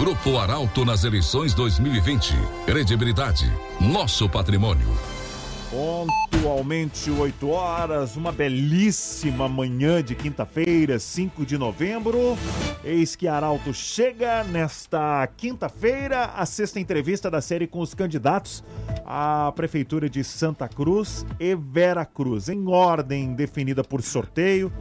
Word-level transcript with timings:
Grupo 0.00 0.38
Arauto 0.38 0.82
nas 0.82 1.04
eleições 1.04 1.52
2020. 1.52 2.32
Credibilidade, 2.64 3.52
nosso 3.78 4.30
patrimônio. 4.30 4.88
Pontualmente 6.40 7.10
8 7.10 7.50
horas, 7.50 8.16
uma 8.16 8.32
belíssima 8.32 9.46
manhã 9.46 10.02
de 10.02 10.14
quinta-feira, 10.14 10.98
5 10.98 11.44
de 11.44 11.58
novembro. 11.58 12.34
Eis 12.82 13.14
que 13.14 13.28
Arauto 13.28 13.74
chega 13.74 14.42
nesta 14.44 15.28
quinta-feira, 15.36 16.32
a 16.34 16.46
sexta 16.46 16.80
entrevista 16.80 17.30
da 17.30 17.42
série 17.42 17.66
com 17.66 17.80
os 17.80 17.92
candidatos 17.92 18.64
à 19.04 19.52
Prefeitura 19.54 20.08
de 20.08 20.24
Santa 20.24 20.66
Cruz 20.66 21.26
e 21.38 21.54
Vera 21.54 22.06
Cruz, 22.06 22.48
em 22.48 22.66
ordem 22.68 23.34
definida 23.34 23.84
por 23.84 24.00
sorteio. 24.00 24.72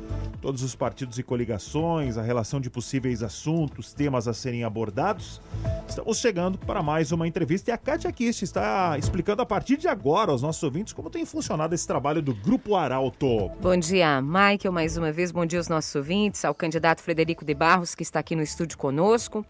Todos 0.42 0.64
os 0.64 0.74
partidos 0.74 1.20
e 1.20 1.24
coligações, 1.24 2.18
a 2.18 2.22
relação 2.22 2.62
de 2.62 2.70
possíveis 2.70 3.22
assuntos, 3.22 3.92
temas 3.92 4.26
a 4.26 4.34
serem 4.34 4.64
abordados. 4.64 5.42
Estamos 5.86 6.18
chegando 6.20 6.58
para 6.58 6.82
mais 6.82 7.12
uma 7.12 7.28
entrevista 7.28 7.72
e 7.72 7.74
a 7.74 7.78
Kátia 7.78 8.10
Kist 8.14 8.44
está 8.44 8.98
explicando 8.98 9.42
a 9.42 9.46
partir 9.46 9.76
de 9.76 9.90
agora 9.90 10.32
aos 10.32 10.42
nossos 10.42 10.64
ouvintes 10.64 10.94
como 10.94 11.10
tem 11.10 11.26
funcionado 11.26 11.49
esse 11.74 11.88
trabalho 11.88 12.22
do 12.22 12.34
Grupo 12.34 12.76
Arauto. 12.76 13.50
Bom 13.62 13.76
dia, 13.76 14.22
Michael, 14.22 14.72
mais 14.72 14.98
uma 14.98 15.12
vez. 15.12 15.32
Bom 15.32 15.46
dia 15.46 15.60
aos 15.60 15.68
nossos 15.68 15.94
ouvintes, 15.96 16.46
ao 16.46 16.54
candidato 16.54 17.02
Frederico 17.02 17.44
de 17.44 17.54
Barros, 17.56 17.96
que 17.96 18.04
está 18.04 18.20
aqui 18.20 18.36
no 18.36 18.44
estúdio 18.44 18.78
conosco. 18.78 19.44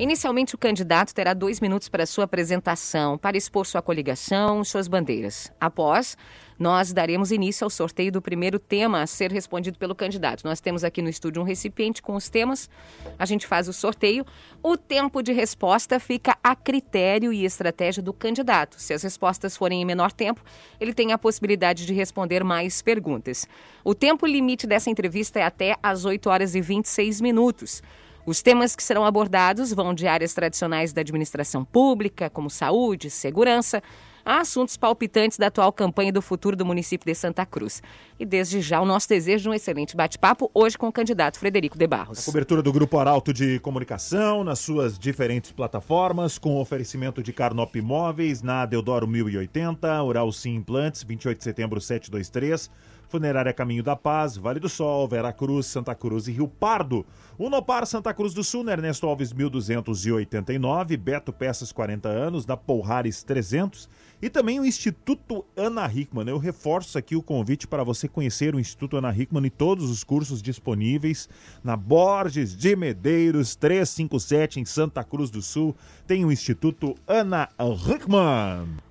Inicialmente, 0.00 0.54
o 0.54 0.58
candidato 0.58 1.14
terá 1.14 1.34
dois 1.34 1.60
minutos 1.60 1.90
para 1.90 2.06
sua 2.06 2.24
apresentação, 2.24 3.18
para 3.18 3.36
expor 3.36 3.66
sua 3.66 3.82
coligação, 3.82 4.64
suas 4.64 4.88
bandeiras. 4.88 5.52
Após, 5.60 6.16
nós 6.58 6.90
daremos 6.90 7.30
início 7.30 7.66
ao 7.66 7.70
sorteio 7.70 8.10
do 8.10 8.22
primeiro 8.22 8.58
tema 8.58 9.02
a 9.02 9.06
ser 9.06 9.30
respondido 9.30 9.78
pelo 9.78 9.94
candidato. 9.94 10.42
Nós 10.42 10.58
temos 10.58 10.84
aqui 10.84 11.02
no 11.02 11.10
estúdio 11.10 11.42
um 11.42 11.44
recipiente 11.44 12.00
com 12.00 12.14
os 12.14 12.30
temas, 12.30 12.70
a 13.18 13.26
gente 13.26 13.46
faz 13.46 13.68
o 13.68 13.74
sorteio. 13.74 14.24
O 14.62 14.74
tempo 14.74 15.22
de 15.22 15.34
resposta 15.34 16.00
fica 16.00 16.34
a 16.42 16.56
critério 16.56 17.30
e 17.30 17.44
estratégia 17.44 18.02
do 18.02 18.14
candidato. 18.14 18.80
Se 18.80 18.94
as 18.94 19.02
respostas 19.02 19.54
forem 19.54 19.82
em 19.82 19.84
menor 19.84 20.12
tempo, 20.12 20.42
ele 20.80 20.94
tem 20.94 21.12
a 21.12 21.18
possibilidade 21.18 21.84
de 21.84 21.92
responder 21.92 22.42
mais 22.42 22.80
perguntas. 22.80 23.46
O 23.84 23.94
tempo 23.94 24.24
limite 24.24 24.66
dessa 24.66 24.88
entrevista 24.88 25.40
é 25.40 25.42
até 25.42 25.76
às 25.82 26.06
8 26.06 26.30
horas 26.30 26.54
e 26.54 26.60
26 26.62 27.20
minutos. 27.20 27.82
Os 28.26 28.42
temas 28.42 28.76
que 28.76 28.82
serão 28.82 29.04
abordados 29.04 29.72
vão 29.72 29.94
de 29.94 30.06
áreas 30.06 30.34
tradicionais 30.34 30.92
da 30.92 31.00
administração 31.00 31.64
pública, 31.64 32.28
como 32.28 32.50
saúde, 32.50 33.10
segurança, 33.10 33.82
a 34.24 34.40
assuntos 34.40 34.76
palpitantes 34.76 35.38
da 35.38 35.46
atual 35.46 35.72
campanha 35.72 36.12
do 36.12 36.20
futuro 36.20 36.56
do 36.56 36.64
município 36.64 37.06
de 37.06 37.14
Santa 37.14 37.46
Cruz. 37.46 37.82
E 38.18 38.26
desde 38.26 38.60
já 38.60 38.80
o 38.80 38.84
nosso 38.84 39.08
desejo 39.08 39.44
de 39.44 39.48
um 39.48 39.54
excelente 39.54 39.96
bate-papo 39.96 40.50
hoje 40.52 40.76
com 40.76 40.88
o 40.88 40.92
candidato 40.92 41.38
Frederico 41.38 41.78
de 41.78 41.86
Barros. 41.86 42.20
A 42.20 42.24
cobertura 42.24 42.62
do 42.62 42.72
Grupo 42.72 42.98
Arauto 42.98 43.32
de 43.32 43.58
Comunicação 43.60 44.44
nas 44.44 44.58
suas 44.58 44.98
diferentes 44.98 45.52
plataformas, 45.52 46.38
com 46.38 46.60
oferecimento 46.60 47.22
de 47.22 47.32
Carnop 47.32 47.74
Imóveis 47.74 48.42
na 48.42 48.66
Deodoro 48.66 49.06
1080, 49.06 50.02
Oral 50.02 50.30
Sim 50.32 50.56
Implantes, 50.56 51.02
28 51.02 51.38
de 51.38 51.44
setembro 51.44 51.80
723. 51.80 52.70
Funerária 53.10 53.52
Caminho 53.52 53.82
da 53.82 53.96
Paz, 53.96 54.36
Vale 54.36 54.60
do 54.60 54.68
Sol, 54.68 55.08
Vera 55.08 55.32
Cruz, 55.32 55.66
Santa 55.66 55.96
Cruz 55.96 56.28
e 56.28 56.32
Rio 56.32 56.46
Pardo. 56.46 57.04
Unopar 57.36 57.84
Santa 57.84 58.14
Cruz 58.14 58.32
do 58.32 58.44
Sul, 58.44 58.68
Ernesto 58.70 59.04
Alves 59.04 59.32
1289, 59.32 60.96
Beto 60.96 61.32
Peças 61.32 61.72
40 61.72 62.08
anos, 62.08 62.46
da 62.46 62.56
Polhares 62.56 63.24
300 63.24 63.88
e 64.22 64.30
também 64.30 64.60
o 64.60 64.64
Instituto 64.64 65.44
Ana 65.56 65.90
Hickman. 65.92 66.28
Eu 66.28 66.38
reforço 66.38 66.96
aqui 66.98 67.16
o 67.16 67.22
convite 67.22 67.66
para 67.66 67.82
você 67.82 68.06
conhecer 68.06 68.54
o 68.54 68.60
Instituto 68.60 68.96
Ana 68.96 69.12
Hickman 69.12 69.46
e 69.46 69.50
todos 69.50 69.90
os 69.90 70.04
cursos 70.04 70.40
disponíveis 70.40 71.28
na 71.64 71.76
Borges 71.76 72.56
de 72.56 72.76
Medeiros 72.76 73.56
357 73.56 74.60
em 74.60 74.64
Santa 74.64 75.02
Cruz 75.02 75.30
do 75.30 75.42
Sul. 75.42 75.74
Tem 76.06 76.24
o 76.24 76.30
Instituto 76.30 76.94
Ana 77.08 77.48
Hickman. 77.58 78.89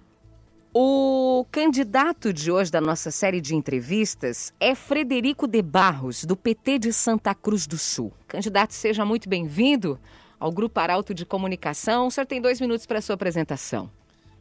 O 0.72 1.48
candidato 1.52 2.32
de 2.32 2.52
hoje 2.52 2.72
da 2.72 2.80
nossa 2.80 3.10
série 3.10 3.42
de 3.42 3.56
entrevistas 3.56 4.54
é 4.60 4.76
Frederico 4.76 5.48
de 5.48 5.64
Barros, 5.64 6.24
do 6.24 6.38
PT 6.38 6.78
de 6.78 6.94
Santa 6.94 7.34
Cruz 7.34 7.66
do 7.66 7.76
Sul. 7.76 8.14
Candidato, 8.28 8.76
seja 8.76 9.04
muito 9.04 9.28
bem-vindo 9.28 10.00
ao 10.40 10.52
Grupo 10.52 10.80
Arauto 10.80 11.12
de 11.12 11.26
Comunicação. 11.26 12.06
O 12.06 12.12
senhor 12.12 12.28
tem 12.28 12.40
dois 12.40 12.62
minutos 12.62 12.86
para 12.86 13.00
a 13.00 13.02
sua 13.02 13.16
apresentação. 13.16 13.90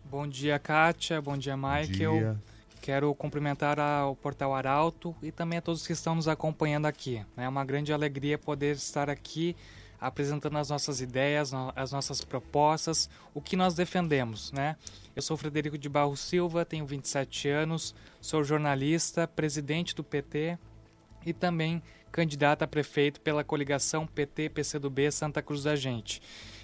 Bom 0.04 0.26
dia, 0.26 0.58
Kátia. 0.58 1.18
Bom 1.22 1.38
dia, 1.38 1.56
Michael. 1.56 2.12
Bom 2.12 2.18
dia. 2.18 2.36
Quero 2.82 3.14
cumprimentar 3.14 3.78
o 4.06 4.14
Portal 4.14 4.54
Arauto 4.54 5.16
e 5.22 5.32
também 5.32 5.60
a 5.60 5.62
todos 5.62 5.86
que 5.86 5.94
estão 5.94 6.14
nos 6.14 6.28
acompanhando 6.28 6.84
aqui. 6.84 7.24
É 7.38 7.48
uma 7.48 7.64
grande 7.64 7.90
alegria 7.90 8.36
poder 8.36 8.76
estar 8.76 9.08
aqui 9.08 9.56
apresentando 10.00 10.58
as 10.58 10.68
nossas 10.68 11.00
ideias, 11.00 11.52
as 11.74 11.90
nossas 11.90 12.22
propostas, 12.22 13.10
o 13.34 13.40
que 13.40 13.56
nós 13.56 13.74
defendemos, 13.74 14.52
né? 14.52 14.76
Eu 15.18 15.22
sou 15.22 15.36
Frederico 15.36 15.76
de 15.76 15.88
Barro 15.88 16.16
Silva, 16.16 16.64
tenho 16.64 16.86
27 16.86 17.48
anos, 17.48 17.92
sou 18.20 18.44
jornalista, 18.44 19.26
presidente 19.26 19.92
do 19.92 20.04
PT 20.04 20.56
e 21.26 21.32
também 21.32 21.82
candidato 22.12 22.62
a 22.62 22.68
prefeito 22.68 23.20
pela 23.20 23.42
coligação 23.42 24.06
PT-PCdoB 24.06 25.10
Santa 25.10 25.42
Cruz 25.42 25.64
da 25.64 25.74
Gente. 25.74 26.22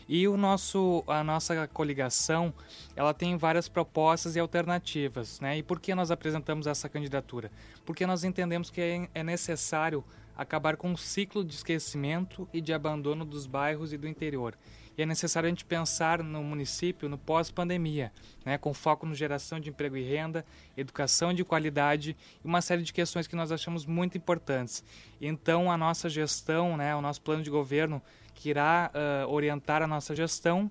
E 0.09 0.29
o 0.29 0.37
nosso, 0.37 1.03
a 1.09 1.25
nossa 1.25 1.67
coligação, 1.67 2.55
ela 2.95 3.13
tem 3.13 3.37
várias 3.37 3.69
propostas 3.69 4.37
e 4.37 4.39
alternativas, 4.39 5.41
né? 5.41 5.59
E 5.59 5.63
por 5.65 5.81
que 5.81 5.93
nós 5.93 6.13
apresentamos 6.13 6.69
essa 6.69 6.89
candidatura? 6.89 7.51
Porque 7.85 8.07
nós 8.07 8.23
entendemos 8.23 8.71
que 8.71 8.81
é, 8.81 9.09
é 9.17 9.25
necessário 9.25 10.05
acabar 10.37 10.77
com 10.77 10.91
um 10.91 10.97
ciclo 10.97 11.45
de 11.45 11.57
esquecimento 11.57 12.49
e 12.53 12.61
de 12.61 12.73
abandono 12.73 13.25
dos 13.25 13.47
bairros 13.47 13.93
e 13.93 13.99
do 13.99 14.07
interior. 14.07 14.57
E 14.97 15.03
é 15.03 15.06
necessário 15.06 15.47
a 15.47 15.50
gente 15.50 15.65
pensar 15.65 16.22
no 16.22 16.43
município 16.43 17.09
no 17.09 17.19
pós-pandemia, 17.19 18.12
né, 18.44 18.56
com 18.56 18.72
foco 18.72 19.06
na 19.06 19.15
geração 19.15 19.59
de 19.59 19.71
emprego 19.71 19.97
e 19.97 20.03
renda, 20.03 20.44
educação 20.77 21.32
de 21.32 21.44
qualidade 21.44 22.16
e 22.44 22.47
uma 22.47 22.60
série 22.60 22.82
de 22.82 22.93
questões 22.93 23.27
que 23.27 23.34
nós 23.34 23.50
achamos 23.50 23.84
muito 23.84 24.16
importantes. 24.16 24.84
Então, 25.21 25.71
a 25.71 25.77
nossa 25.77 26.09
gestão, 26.09 26.77
né, 26.77 26.94
o 26.94 27.00
nosso 27.00 27.21
plano 27.21 27.43
de 27.43 27.50
governo 27.50 28.00
que 28.34 28.50
irá 28.50 28.91
uh, 28.94 29.31
orientar 29.31 29.82
a 29.82 29.87
nossa 29.87 30.15
gestão 30.15 30.71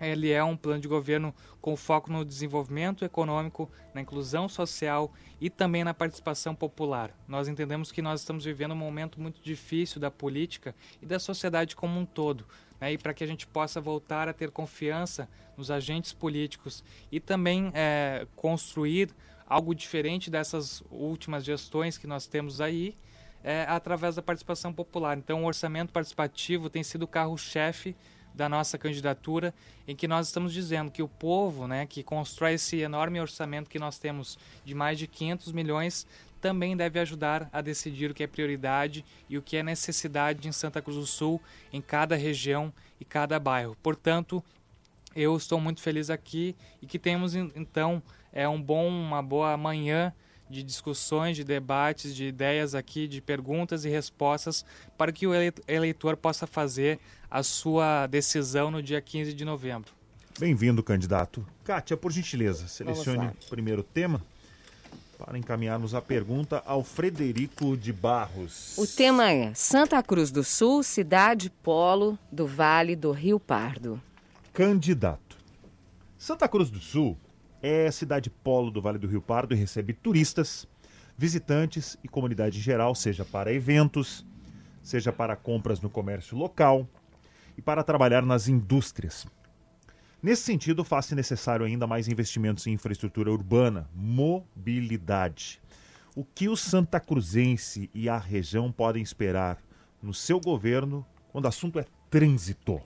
ele 0.00 0.30
é 0.30 0.44
um 0.44 0.56
plano 0.56 0.80
de 0.80 0.88
governo 0.88 1.34
com 1.60 1.74
foco 1.74 2.12
no 2.12 2.24
desenvolvimento 2.24 3.04
econômico, 3.04 3.70
na 3.94 4.00
inclusão 4.02 4.48
social 4.48 5.12
e 5.40 5.48
também 5.48 5.84
na 5.84 5.94
participação 5.94 6.54
popular. 6.54 7.10
Nós 7.26 7.48
entendemos 7.48 7.90
que 7.90 8.02
nós 8.02 8.20
estamos 8.20 8.44
vivendo 8.44 8.72
um 8.72 8.76
momento 8.76 9.20
muito 9.20 9.40
difícil 9.42 10.00
da 10.00 10.10
política 10.10 10.74
e 11.00 11.06
da 11.06 11.18
sociedade 11.18 11.74
como 11.74 11.98
um 11.98 12.04
todo. 12.04 12.46
Né? 12.80 12.92
E 12.92 12.98
para 12.98 13.14
que 13.14 13.24
a 13.24 13.26
gente 13.26 13.46
possa 13.46 13.80
voltar 13.80 14.28
a 14.28 14.32
ter 14.32 14.50
confiança 14.50 15.28
nos 15.56 15.70
agentes 15.70 16.12
políticos 16.12 16.84
e 17.10 17.18
também 17.18 17.70
é, 17.74 18.26
construir 18.36 19.10
algo 19.46 19.74
diferente 19.74 20.30
dessas 20.30 20.82
últimas 20.90 21.44
gestões 21.44 21.96
que 21.96 22.06
nós 22.06 22.26
temos 22.26 22.60
aí, 22.60 22.96
é, 23.44 23.64
através 23.68 24.16
da 24.16 24.22
participação 24.22 24.72
popular. 24.72 25.16
Então, 25.16 25.44
o 25.44 25.46
orçamento 25.46 25.92
participativo 25.92 26.68
tem 26.68 26.82
sido 26.82 27.04
o 27.04 27.08
carro-chefe 27.08 27.94
da 28.34 28.48
nossa 28.50 28.76
candidatura, 28.76 29.54
em 29.88 29.96
que 29.96 30.06
nós 30.06 30.26
estamos 30.26 30.52
dizendo 30.52 30.90
que 30.90 31.02
o 31.02 31.08
povo, 31.08 31.66
né, 31.66 31.86
que 31.86 32.02
constrói 32.02 32.54
esse 32.54 32.76
enorme 32.80 33.18
orçamento 33.18 33.70
que 33.70 33.78
nós 33.78 33.98
temos 33.98 34.38
de 34.62 34.74
mais 34.74 34.98
de 34.98 35.06
500 35.06 35.52
milhões, 35.52 36.06
também 36.40 36.76
deve 36.76 36.98
ajudar 37.00 37.48
a 37.52 37.60
decidir 37.60 38.10
o 38.10 38.14
que 38.14 38.22
é 38.22 38.26
prioridade 38.26 39.04
e 39.28 39.36
o 39.36 39.42
que 39.42 39.56
é 39.56 39.62
necessidade 39.62 40.46
em 40.46 40.52
Santa 40.52 40.82
Cruz 40.82 40.96
do 40.96 41.06
Sul, 41.06 41.40
em 41.72 41.80
cada 41.80 42.16
região 42.16 42.72
e 43.00 43.04
cada 43.04 43.38
bairro. 43.38 43.76
Portanto, 43.82 44.42
eu 45.14 45.36
estou 45.36 45.60
muito 45.60 45.80
feliz 45.80 46.10
aqui 46.10 46.54
e 46.80 46.86
que 46.86 46.98
temos 46.98 47.34
então 47.34 48.02
é 48.32 48.46
um 48.48 48.60
bom, 48.60 48.88
uma 48.88 49.22
boa 49.22 49.56
manhã 49.56 50.12
de 50.48 50.62
discussões, 50.62 51.36
de 51.36 51.42
debates, 51.42 52.14
de 52.14 52.26
ideias 52.26 52.74
aqui, 52.74 53.08
de 53.08 53.20
perguntas 53.20 53.84
e 53.84 53.88
respostas 53.88 54.64
para 54.96 55.10
que 55.10 55.26
o 55.26 55.32
eleitor 55.66 56.16
possa 56.16 56.46
fazer 56.46 57.00
a 57.30 57.42
sua 57.42 58.06
decisão 58.06 58.70
no 58.70 58.82
dia 58.82 59.00
15 59.00 59.32
de 59.32 59.44
novembro. 59.44 59.90
Bem-vindo, 60.38 60.82
candidato. 60.82 61.44
Kátia, 61.64 61.96
por 61.96 62.12
gentileza, 62.12 62.68
selecione 62.68 63.28
o 63.28 63.50
primeiro 63.50 63.82
tema 63.82 64.22
para 65.18 65.38
encaminharmos 65.38 65.94
a 65.94 66.02
pergunta 66.02 66.62
ao 66.66 66.84
Frederico 66.84 67.76
de 67.76 67.92
Barros. 67.92 68.76
O 68.76 68.86
tema 68.86 69.30
é 69.32 69.54
Santa 69.54 70.02
Cruz 70.02 70.30
do 70.30 70.44
Sul, 70.44 70.82
cidade 70.82 71.50
polo 71.50 72.18
do 72.30 72.46
Vale 72.46 72.94
do 72.94 73.10
Rio 73.12 73.40
Pardo. 73.40 74.00
Candidato. 74.52 75.36
Santa 76.18 76.46
Cruz 76.48 76.70
do 76.70 76.78
Sul 76.78 77.16
é 77.62 77.90
cidade 77.90 78.30
polo 78.30 78.70
do 78.70 78.80
Vale 78.82 78.98
do 78.98 79.06
Rio 79.06 79.22
Pardo 79.22 79.54
e 79.54 79.56
recebe 79.56 79.92
turistas, 79.92 80.66
visitantes 81.16 81.96
e 82.04 82.08
comunidade 82.08 82.58
em 82.58 82.62
geral, 82.62 82.94
seja 82.94 83.24
para 83.24 83.52
eventos, 83.52 84.24
seja 84.82 85.12
para 85.12 85.34
compras 85.34 85.80
no 85.80 85.88
comércio 85.88 86.36
local 86.36 86.86
e 87.56 87.62
para 87.62 87.82
trabalhar 87.82 88.22
nas 88.22 88.48
indústrias. 88.48 89.26
Nesse 90.26 90.42
sentido, 90.42 90.82
faz-se 90.82 91.14
necessário 91.14 91.64
ainda 91.64 91.86
mais 91.86 92.08
investimentos 92.08 92.66
em 92.66 92.72
infraestrutura 92.72 93.30
urbana, 93.30 93.88
mobilidade. 93.94 95.62
O 96.16 96.24
que 96.24 96.48
o 96.48 96.56
Santa 96.56 96.98
Cruzense 96.98 97.88
e 97.94 98.08
a 98.08 98.18
região 98.18 98.72
podem 98.72 99.00
esperar 99.00 99.62
no 100.02 100.12
seu 100.12 100.40
governo 100.40 101.06
quando 101.30 101.44
o 101.44 101.48
assunto 101.48 101.78
é 101.78 101.84
trânsito? 102.10 102.80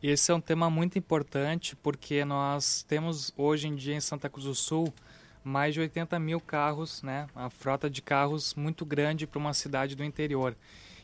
Esse 0.00 0.30
é 0.30 0.34
um 0.36 0.40
tema 0.40 0.70
muito 0.70 0.96
importante 0.96 1.74
porque 1.74 2.24
nós 2.24 2.84
temos 2.84 3.34
hoje 3.36 3.66
em 3.66 3.74
dia 3.74 3.96
em 3.96 4.00
Santa 4.00 4.30
Cruz 4.30 4.46
do 4.46 4.54
Sul 4.54 4.94
mais 5.42 5.74
de 5.74 5.80
80 5.80 6.16
mil 6.20 6.40
carros, 6.40 7.02
né? 7.02 7.26
Uma 7.34 7.50
frota 7.50 7.90
de 7.90 8.00
carros 8.00 8.54
muito 8.54 8.86
grande 8.86 9.26
para 9.26 9.40
uma 9.40 9.54
cidade 9.54 9.96
do 9.96 10.04
interior. 10.04 10.56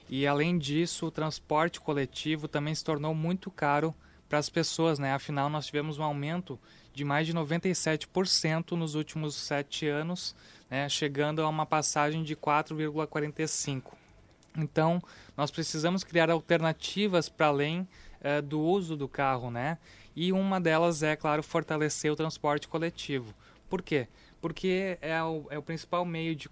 E 0.09 0.29
além 0.29 0.59
disso, 0.59 1.07
o 1.07 1.11
transporte 1.11 1.81
coletivo 1.81 2.47
também 2.47 2.73
se 2.73 2.85
tornou 2.85 3.13
muito 3.17 3.51
caro 3.51 3.93
para 4.33 4.39
as 4.39 4.49
pessoas, 4.49 4.99
né? 4.99 5.13
Afinal, 5.13 5.51
nós 5.51 5.67
tivemos 5.67 5.99
um 5.99 6.03
aumento 6.03 6.59
de 6.95 7.05
mais 7.05 7.27
de 7.27 7.35
97% 7.35 8.71
nos 8.71 8.95
últimos 8.95 9.35
sete 9.35 9.87
anos, 9.87 10.35
né? 10.71 10.89
chegando 10.89 11.43
a 11.43 11.49
uma 11.51 11.67
passagem 11.67 12.23
de 12.23 12.35
4,45. 12.35 13.93
Então, 14.57 15.03
nós 15.37 15.51
precisamos 15.51 16.03
criar 16.03 16.31
alternativas 16.31 17.29
para 17.29 17.49
além 17.49 17.87
uh, 18.23 18.41
do 18.41 18.59
uso 18.59 18.97
do 18.97 19.07
carro, 19.07 19.51
né? 19.51 19.77
E 20.17 20.33
uma 20.33 20.59
delas 20.59 21.03
é, 21.03 21.15
claro, 21.15 21.43
fortalecer 21.43 22.11
o 22.11 22.17
transporte 22.17 22.67
coletivo. 22.67 23.35
Por 23.69 23.83
quê? 23.83 24.09
Porque 24.41 24.97
é 25.03 25.23
o, 25.23 25.47
é 25.51 25.59
o 25.59 25.63
principal 25.63 26.07
meio 26.07 26.35
de, 26.35 26.49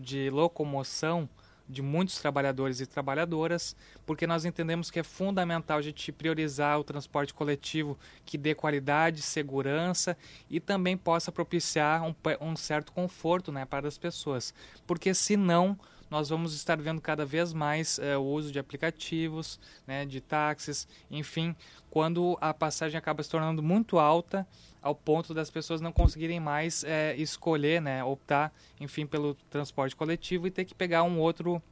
de 0.00 0.30
locomoção 0.30 1.28
de 1.70 1.82
muitos 1.82 2.18
trabalhadores 2.18 2.80
e 2.80 2.86
trabalhadoras, 2.86 3.76
porque 4.04 4.26
nós 4.26 4.44
entendemos 4.44 4.90
que 4.90 4.98
é 4.98 5.02
fundamental 5.02 5.78
a 5.78 5.82
gente 5.82 6.10
priorizar 6.10 6.78
o 6.78 6.84
transporte 6.84 7.32
coletivo 7.32 7.98
que 8.24 8.36
dê 8.36 8.54
qualidade, 8.54 9.22
segurança 9.22 10.16
e 10.48 10.58
também 10.58 10.96
possa 10.96 11.30
propiciar 11.30 12.02
um, 12.02 12.14
um 12.40 12.56
certo 12.56 12.92
conforto 12.92 13.52
né, 13.52 13.64
para 13.64 13.86
as 13.86 13.96
pessoas. 13.96 14.52
Porque 14.86 15.14
senão 15.14 15.78
nós 16.10 16.28
vamos 16.28 16.54
estar 16.54 16.76
vendo 16.76 17.00
cada 17.00 17.24
vez 17.24 17.52
mais 17.52 17.98
é, 17.98 18.16
o 18.16 18.22
uso 18.22 18.50
de 18.50 18.58
aplicativos, 18.58 19.60
né, 19.86 20.04
de 20.04 20.20
táxis, 20.20 20.88
enfim, 21.10 21.54
quando 21.88 22.36
a 22.40 22.52
passagem 22.52 22.98
acaba 22.98 23.22
se 23.22 23.30
tornando 23.30 23.62
muito 23.62 23.98
alta 23.98 24.46
ao 24.82 24.94
ponto 24.94 25.32
das 25.32 25.50
pessoas 25.50 25.80
não 25.80 25.92
conseguirem 25.92 26.40
mais 26.40 26.82
é, 26.84 27.14
escolher, 27.16 27.80
né, 27.80 28.02
optar, 28.02 28.52
enfim, 28.80 29.06
pelo 29.06 29.34
transporte 29.48 29.94
coletivo 29.94 30.46
e 30.46 30.50
ter 30.50 30.64
que 30.64 30.74
pegar 30.74 31.02
um 31.02 31.18
outro 31.18 31.62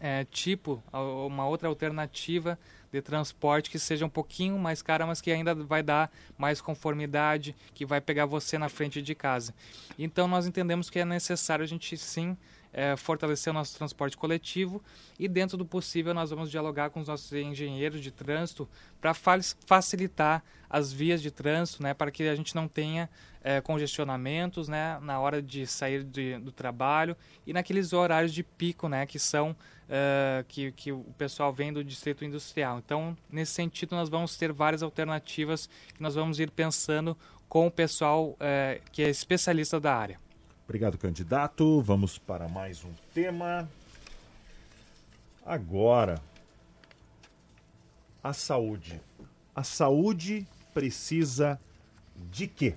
é, 0.00 0.24
tipo, 0.24 0.82
uma 0.92 1.46
outra 1.46 1.68
alternativa 1.68 2.58
de 2.92 3.00
transporte 3.02 3.70
que 3.70 3.78
seja 3.78 4.04
um 4.04 4.08
pouquinho 4.08 4.58
mais 4.58 4.82
cara, 4.82 5.06
mas 5.06 5.20
que 5.20 5.30
ainda 5.32 5.54
vai 5.54 5.82
dar 5.82 6.12
mais 6.38 6.60
conformidade, 6.60 7.56
que 7.74 7.84
vai 7.84 8.00
pegar 8.00 8.26
você 8.26 8.56
na 8.56 8.68
frente 8.68 9.02
de 9.02 9.14
casa. 9.14 9.54
Então 9.98 10.28
nós 10.28 10.46
entendemos 10.46 10.90
que 10.90 10.98
é 10.98 11.04
necessário 11.04 11.62
a 11.62 11.66
gente 11.66 11.96
sim 11.96 12.36
é, 12.74 12.96
fortalecer 12.96 13.52
o 13.52 13.54
nosso 13.54 13.76
transporte 13.78 14.16
coletivo 14.16 14.82
e, 15.18 15.28
dentro 15.28 15.56
do 15.56 15.64
possível, 15.64 16.12
nós 16.12 16.30
vamos 16.30 16.50
dialogar 16.50 16.90
com 16.90 17.00
os 17.00 17.06
nossos 17.06 17.32
engenheiros 17.32 18.02
de 18.02 18.10
trânsito 18.10 18.68
para 19.00 19.14
facilitar 19.14 20.42
as 20.68 20.92
vias 20.92 21.22
de 21.22 21.30
trânsito, 21.30 21.82
né, 21.82 21.94
para 21.94 22.10
que 22.10 22.24
a 22.24 22.34
gente 22.34 22.52
não 22.54 22.66
tenha 22.66 23.08
é, 23.44 23.60
congestionamentos 23.60 24.66
né, 24.66 24.98
na 25.00 25.20
hora 25.20 25.40
de 25.40 25.66
sair 25.68 26.02
de, 26.02 26.36
do 26.38 26.50
trabalho 26.50 27.16
e 27.46 27.52
naqueles 27.52 27.92
horários 27.92 28.34
de 28.34 28.42
pico 28.42 28.88
né, 28.88 29.06
que 29.06 29.20
são 29.20 29.54
é, 29.88 30.44
que, 30.48 30.72
que 30.72 30.90
o 30.90 31.04
pessoal 31.16 31.52
vem 31.52 31.72
do 31.72 31.84
distrito 31.84 32.24
industrial. 32.24 32.78
Então, 32.78 33.16
nesse 33.30 33.52
sentido, 33.52 33.94
nós 33.94 34.08
vamos 34.08 34.36
ter 34.36 34.52
várias 34.52 34.82
alternativas 34.82 35.68
que 35.94 36.02
nós 36.02 36.16
vamos 36.16 36.40
ir 36.40 36.50
pensando 36.50 37.16
com 37.48 37.68
o 37.68 37.70
pessoal 37.70 38.36
é, 38.40 38.80
que 38.90 39.02
é 39.02 39.08
especialista 39.08 39.78
da 39.78 39.94
área. 39.94 40.23
Obrigado, 40.66 40.96
candidato. 40.96 41.82
Vamos 41.82 42.16
para 42.16 42.48
mais 42.48 42.82
um 42.84 42.92
tema. 43.12 43.68
Agora, 45.44 46.22
a 48.22 48.32
saúde. 48.32 48.98
A 49.54 49.62
saúde 49.62 50.46
precisa 50.72 51.60
de 52.30 52.46
quê? 52.46 52.74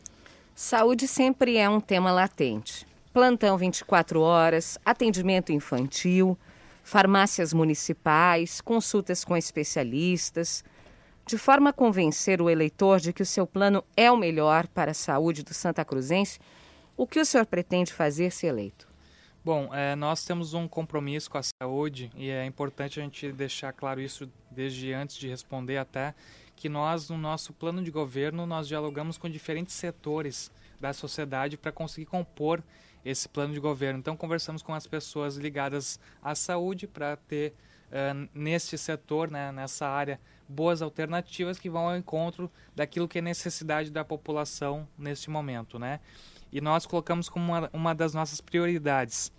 Saúde 0.53 1.07
sempre 1.07 1.55
é 1.57 1.69
um 1.69 1.79
tema 1.79 2.11
latente. 2.11 2.85
Plantão 3.13 3.57
24 3.57 4.19
horas, 4.19 4.77
atendimento 4.83 5.53
infantil, 5.53 6.37
farmácias 6.83 7.53
municipais, 7.53 8.59
consultas 8.59 9.23
com 9.23 9.35
especialistas, 9.37 10.63
de 11.25 11.37
forma 11.37 11.69
a 11.69 11.73
convencer 11.73 12.41
o 12.41 12.49
eleitor 12.49 12.99
de 12.99 13.13
que 13.13 13.21
o 13.21 13.25
seu 13.25 13.47
plano 13.47 13.81
é 13.95 14.11
o 14.11 14.17
melhor 14.17 14.67
para 14.67 14.91
a 14.91 14.93
saúde 14.93 15.41
do 15.41 15.53
Santa 15.53 15.85
Cruzense 15.85 16.37
o 16.97 17.07
que 17.07 17.19
o 17.19 17.25
senhor 17.25 17.45
pretende 17.45 17.93
fazer 17.93 18.31
se 18.31 18.47
eleito? 18.47 18.87
Bom, 19.45 19.73
é, 19.73 19.95
nós 19.95 20.25
temos 20.25 20.53
um 20.53 20.67
compromisso 20.67 21.29
com 21.29 21.37
a 21.37 21.43
saúde 21.43 22.11
e 22.15 22.29
é 22.29 22.45
importante 22.45 22.99
a 22.99 23.03
gente 23.03 23.31
deixar 23.31 23.71
claro 23.71 24.01
isso 24.01 24.29
desde 24.51 24.91
antes 24.91 25.15
de 25.15 25.29
responder 25.29 25.77
até 25.77 26.13
que 26.55 26.67
nós 26.67 27.09
no 27.09 27.17
nosso 27.17 27.53
plano 27.53 27.81
de 27.81 27.91
governo 27.91 28.45
nós 28.45 28.67
dialogamos 28.67 29.17
com 29.17 29.29
diferentes 29.29 29.73
setores 29.75 30.51
da 30.81 30.91
sociedade 30.91 31.55
para 31.55 31.71
conseguir 31.71 32.07
compor 32.07 32.61
esse 33.05 33.29
plano 33.29 33.53
de 33.53 33.59
governo. 33.59 33.99
Então 33.99 34.17
conversamos 34.17 34.61
com 34.61 34.73
as 34.73 34.85
pessoas 34.85 35.37
ligadas 35.37 35.99
à 36.21 36.35
saúde 36.35 36.87
para 36.87 37.15
ter 37.15 37.53
uh, 37.87 38.29
nesse 38.33 38.77
setor, 38.77 39.31
né, 39.31 39.51
nessa 39.51 39.87
área, 39.87 40.19
boas 40.47 40.81
alternativas 40.81 41.57
que 41.57 41.69
vão 41.69 41.87
ao 41.87 41.95
encontro 41.95 42.51
daquilo 42.75 43.07
que 43.07 43.19
é 43.19 43.21
necessidade 43.21 43.91
da 43.91 44.03
população 44.03 44.87
neste 44.97 45.29
momento, 45.29 45.77
né? 45.79 45.99
E 46.51 46.61
nós 46.61 46.85
colocamos 46.85 47.29
como 47.29 47.53
uma, 47.53 47.69
uma 47.73 47.95
das 47.95 48.13
nossas 48.13 48.41
prioridades 48.41 49.31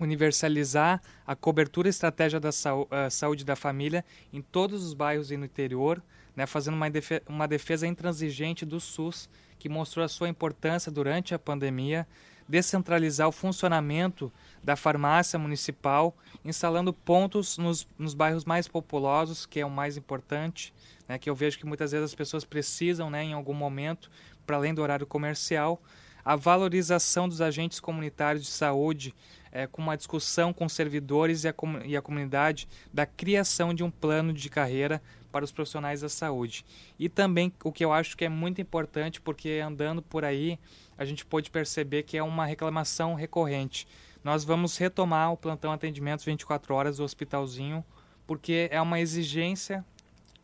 universalizar 0.00 1.02
a 1.26 1.34
cobertura 1.34 1.88
estratégia 1.88 2.38
da 2.38 2.50
uh, 2.50 3.10
saúde 3.10 3.44
da 3.44 3.56
família 3.56 4.04
em 4.32 4.40
todos 4.40 4.84
os 4.84 4.94
bairros 4.94 5.30
e 5.30 5.36
no 5.36 5.44
interior, 5.44 6.02
né, 6.36 6.46
fazendo 6.46 6.74
uma, 6.74 6.88
defesa, 6.88 7.22
uma 7.28 7.48
defesa 7.48 7.86
intransigente 7.86 8.64
do 8.64 8.80
SUS, 8.80 9.28
que 9.58 9.68
mostrou 9.68 10.04
a 10.04 10.08
sua 10.08 10.28
importância 10.28 10.90
durante 10.90 11.34
a 11.34 11.38
pandemia, 11.38 12.06
descentralizar 12.48 13.28
o 13.28 13.32
funcionamento 13.32 14.32
da 14.62 14.76
farmácia 14.76 15.38
municipal, 15.38 16.16
instalando 16.44 16.92
pontos 16.92 17.58
nos, 17.58 17.86
nos 17.98 18.14
bairros 18.14 18.44
mais 18.44 18.68
populosos, 18.68 19.44
que 19.44 19.60
é 19.60 19.66
o 19.66 19.70
mais 19.70 19.96
importante, 19.96 20.72
né, 21.08 21.18
que 21.18 21.28
eu 21.28 21.34
vejo 21.34 21.58
que 21.58 21.66
muitas 21.66 21.90
vezes 21.90 22.04
as 22.04 22.14
pessoas 22.14 22.44
precisam 22.44 23.10
né, 23.10 23.24
em 23.24 23.32
algum 23.32 23.54
momento, 23.54 24.10
para 24.46 24.56
além 24.56 24.72
do 24.72 24.80
horário 24.80 25.06
comercial, 25.06 25.82
a 26.28 26.36
valorização 26.36 27.26
dos 27.26 27.40
agentes 27.40 27.80
comunitários 27.80 28.44
de 28.44 28.50
saúde, 28.50 29.14
é, 29.50 29.66
com 29.66 29.80
uma 29.80 29.96
discussão 29.96 30.52
com 30.52 30.68
servidores 30.68 31.44
e 31.44 31.48
a, 31.48 31.54
e 31.86 31.96
a 31.96 32.02
comunidade 32.02 32.68
da 32.92 33.06
criação 33.06 33.72
de 33.72 33.82
um 33.82 33.90
plano 33.90 34.30
de 34.30 34.50
carreira 34.50 35.00
para 35.32 35.42
os 35.42 35.50
profissionais 35.50 36.02
da 36.02 36.08
saúde. 36.10 36.66
E 36.98 37.08
também 37.08 37.50
o 37.64 37.72
que 37.72 37.82
eu 37.82 37.94
acho 37.94 38.14
que 38.14 38.26
é 38.26 38.28
muito 38.28 38.60
importante, 38.60 39.22
porque 39.22 39.62
andando 39.64 40.02
por 40.02 40.22
aí 40.22 40.58
a 40.98 41.04
gente 41.06 41.24
pode 41.24 41.50
perceber 41.50 42.02
que 42.02 42.18
é 42.18 42.22
uma 42.22 42.44
reclamação 42.44 43.14
recorrente. 43.14 43.88
Nós 44.22 44.44
vamos 44.44 44.76
retomar 44.76 45.32
o 45.32 45.36
plantão 45.36 45.72
atendimento 45.72 46.26
24 46.26 46.74
horas 46.74 46.98
do 46.98 47.04
hospitalzinho, 47.04 47.82
porque 48.26 48.68
é 48.70 48.82
uma 48.82 49.00
exigência 49.00 49.82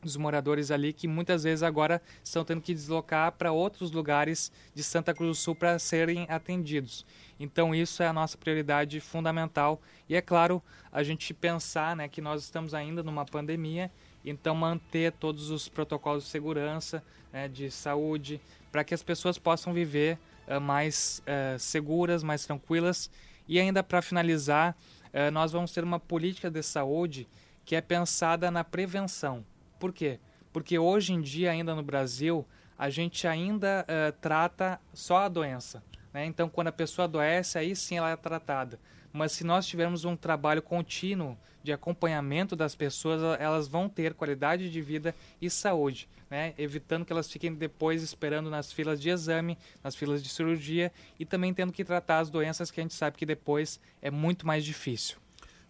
dos 0.05 0.17
moradores 0.17 0.71
ali 0.71 0.93
que 0.93 1.09
muitas 1.09 1.45
vezes 1.45 1.63
agora 1.63 2.01
estão 2.23 2.45
tendo 2.45 2.61
que 2.61 2.75
deslocar 2.75 3.33
para 3.33 3.53
outros 3.53 3.91
lugares 3.91 4.53
de 4.75 4.83
Santa 4.83 5.13
Cruz 5.13 5.31
do 5.31 5.35
Sul 5.35 5.55
para 5.55 5.79
serem 5.79 6.27
atendidos. 6.29 7.05
Então 7.39 7.75
isso 7.75 8.03
é 8.03 8.07
a 8.07 8.13
nossa 8.13 8.39
prioridade 8.39 9.01
fundamental 9.01 9.81
e 10.09 10.15
é 10.15 10.21
claro 10.21 10.63
a 10.93 11.03
gente 11.03 11.35
pensar 11.35 11.97
né, 11.97 12.09
que 12.09 12.21
nós 12.21 12.43
estamos 12.43 12.75
ainda 12.75 13.03
numa 13.03 13.25
pandemia, 13.25 13.91
então 14.25 14.55
manter 14.55 15.13
todos 15.13 15.51
os 15.51 15.69
protocolos 15.69 16.25
de 16.25 16.31
segurança, 16.31 17.03
né, 17.33 17.49
de 17.49 17.71
saúde, 17.71 18.41
para 18.71 18.85
que 18.85 18.95
as 18.95 19.03
pessoas 19.03 19.39
possam 19.39 19.73
viver 19.73 20.19
uh, 20.49 20.61
mais 20.61 21.23
uh, 21.27 21.59
seguras, 21.59 22.23
mais 22.23 22.47
tranquilas. 22.47 23.11
E 23.47 23.61
ainda 23.61 23.83
para 23.83 24.01
finalizar, 24.01 24.77
uh, 25.13 25.31
nós 25.31 25.53
vamos 25.53 25.73
ter 25.73 25.85
uma 25.85 26.01
política 26.01 26.51
de 26.51 26.63
saúde 26.63 27.29
que 27.65 27.75
é 27.75 27.81
pensada 27.81 28.51
na 28.51 28.63
prevenção. 28.63 29.45
Por 29.85 29.93
quê? 29.93 30.19
Porque 30.51 30.79
hoje 30.79 31.13
em 31.13 31.21
dia, 31.21 31.51
ainda 31.51 31.75
no 31.75 31.83
Brasil, 31.83 32.47
a 32.79 32.89
gente 32.89 33.27
ainda 33.27 33.85
uh, 33.85 34.19
trata 34.19 34.81
só 34.95 35.19
a 35.19 35.29
doença. 35.29 35.83
Né? 36.11 36.25
Então, 36.25 36.49
quando 36.49 36.69
a 36.69 36.73
pessoa 36.73 37.05
adoece, 37.05 37.59
aí 37.59 37.77
sim 37.77 37.99
ela 37.99 38.09
é 38.09 38.17
tratada. 38.17 38.81
Mas 39.13 39.33
se 39.33 39.45
nós 39.45 39.67
tivermos 39.67 40.07
um 40.07 40.17
trabalho 40.17 40.63
contínuo 40.63 41.37
de 41.63 41.71
acompanhamento 41.71 42.57
das 42.57 42.75
pessoas, 42.75 43.21
elas 43.39 43.69
vão 43.69 43.87
ter 43.87 44.15
qualidade 44.15 44.71
de 44.71 44.81
vida 44.81 45.15
e 45.39 45.51
saúde, 45.51 46.09
né? 46.31 46.55
evitando 46.57 47.05
que 47.05 47.13
elas 47.13 47.31
fiquem 47.31 47.53
depois 47.53 48.03
esperando 48.03 48.49
nas 48.49 48.73
filas 48.73 48.99
de 48.99 49.11
exame, 49.11 49.59
nas 49.83 49.95
filas 49.95 50.23
de 50.23 50.31
cirurgia 50.31 50.91
e 51.21 51.27
também 51.27 51.53
tendo 51.53 51.75
que 51.75 51.85
tratar 51.85 52.21
as 52.21 52.31
doenças 52.31 52.71
que 52.71 52.81
a 52.81 52.83
gente 52.83 52.95
sabe 52.95 53.19
que 53.19 53.27
depois 53.27 53.79
é 54.01 54.11
muito 54.11 54.47
mais 54.47 54.65
difícil. 54.65 55.19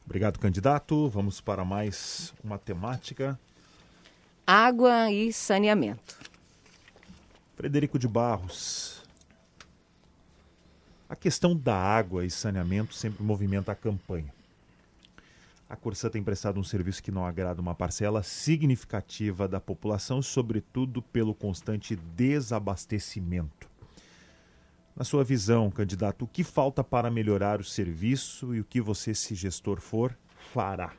Obrigado, 0.06 0.38
candidato. 0.38 1.08
Vamos 1.08 1.40
para 1.40 1.64
mais 1.64 2.32
uma 2.44 2.60
temática 2.60 3.36
água 4.46 5.10
e 5.10 5.32
saneamento. 5.32 6.18
Frederico 7.56 7.98
de 7.98 8.06
Barros. 8.06 9.02
A 11.08 11.16
questão 11.16 11.56
da 11.56 11.76
água 11.76 12.24
e 12.24 12.30
saneamento 12.30 12.94
sempre 12.94 13.22
movimenta 13.22 13.72
a 13.72 13.74
campanha. 13.74 14.32
a 15.68 15.76
Corsã 15.76 16.10
tem 16.10 16.22
prestado 16.22 16.60
um 16.60 16.64
serviço 16.64 17.02
que 17.02 17.10
não 17.10 17.24
agrada 17.24 17.60
uma 17.60 17.74
parcela 17.74 18.22
significativa 18.22 19.48
da 19.48 19.60
população, 19.60 20.20
sobretudo 20.20 21.00
pelo 21.00 21.34
constante 21.34 21.96
desabastecimento. 21.96 23.68
Na 24.94 25.04
sua 25.04 25.24
visão, 25.24 25.70
candidato, 25.70 26.24
o 26.24 26.28
que 26.28 26.44
falta 26.44 26.84
para 26.84 27.10
melhorar 27.10 27.60
o 27.60 27.64
serviço 27.64 28.54
e 28.54 28.60
o 28.60 28.64
que 28.64 28.80
você, 28.80 29.14
se 29.14 29.34
gestor 29.34 29.80
for, 29.80 30.16
fará? 30.52 30.92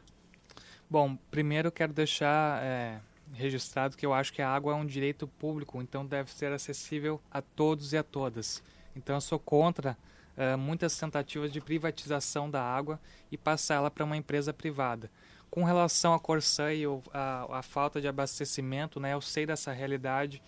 Bom, 0.90 1.18
primeiro 1.32 1.72
quero 1.72 1.94
deixar 1.94 2.62
é, 2.62 3.00
registrado 3.34 3.98
que 3.98 4.06
eu 4.06 4.14
acho 4.14 4.34
que 4.34 4.42
a 4.42 4.50
água 4.50 4.74
é 4.74 4.76
um 4.76 4.86
direito 4.86 5.28
público, 5.28 5.82
então 5.82 6.06
deve 6.06 6.32
ser 6.32 6.52
acessível 6.52 7.20
a 7.32 7.42
todos 7.42 7.94
e 7.94 7.98
a 7.98 8.04
todas. 8.04 8.62
Então 8.96 9.16
eu 9.16 9.22
sou 9.22 9.40
contra 9.40 9.98
uh, 10.38 10.58
muitas 10.58 10.98
tentativas 10.98 11.52
de 11.52 11.60
privatização 11.60 12.50
da 12.50 12.62
água 12.62 13.00
e 13.32 13.38
passar 13.38 13.76
ela 13.76 13.92
para 13.92 14.06
uma 14.06 14.18
empresa 14.18 14.54
privada. 14.54 15.10
Com 15.50 15.64
relação 15.64 16.14
à 16.14 16.20
Corsã 16.20 16.74
e 16.74 16.84
a, 17.14 17.60
a, 17.60 17.62
falta 17.62 18.02
de 18.02 18.08
abastecimento, 18.08 19.00
né, 19.00 19.14
eu 19.14 19.22
sei 19.22 19.46
dessa 19.46 19.72
realidade. 19.72 20.42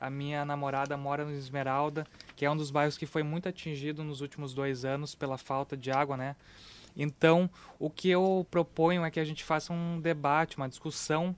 A 0.00 0.10
minha 0.10 0.44
namorada 0.44 0.96
mora 0.96 1.24
no 1.24 1.32
Esmeralda, 1.32 2.06
que 2.34 2.44
é 2.44 2.50
um 2.50 2.56
dos 2.56 2.70
bairros 2.70 2.96
que 2.96 3.06
foi 3.06 3.22
muito 3.22 3.48
atingido 3.48 4.02
nos 4.02 4.20
últimos 4.20 4.52
dois 4.52 4.84
anos 4.84 5.14
pela 5.14 5.38
falta 5.38 5.76
de 5.76 5.90
água, 5.90 6.16
né? 6.16 6.36
Então, 6.96 7.50
o 7.78 7.90
que 7.90 8.08
eu 8.08 8.46
proponho 8.50 9.04
é 9.04 9.10
que 9.10 9.18
a 9.18 9.24
gente 9.24 9.42
faça 9.42 9.72
um 9.72 10.00
debate, 10.00 10.56
uma 10.56 10.68
discussão 10.68 11.34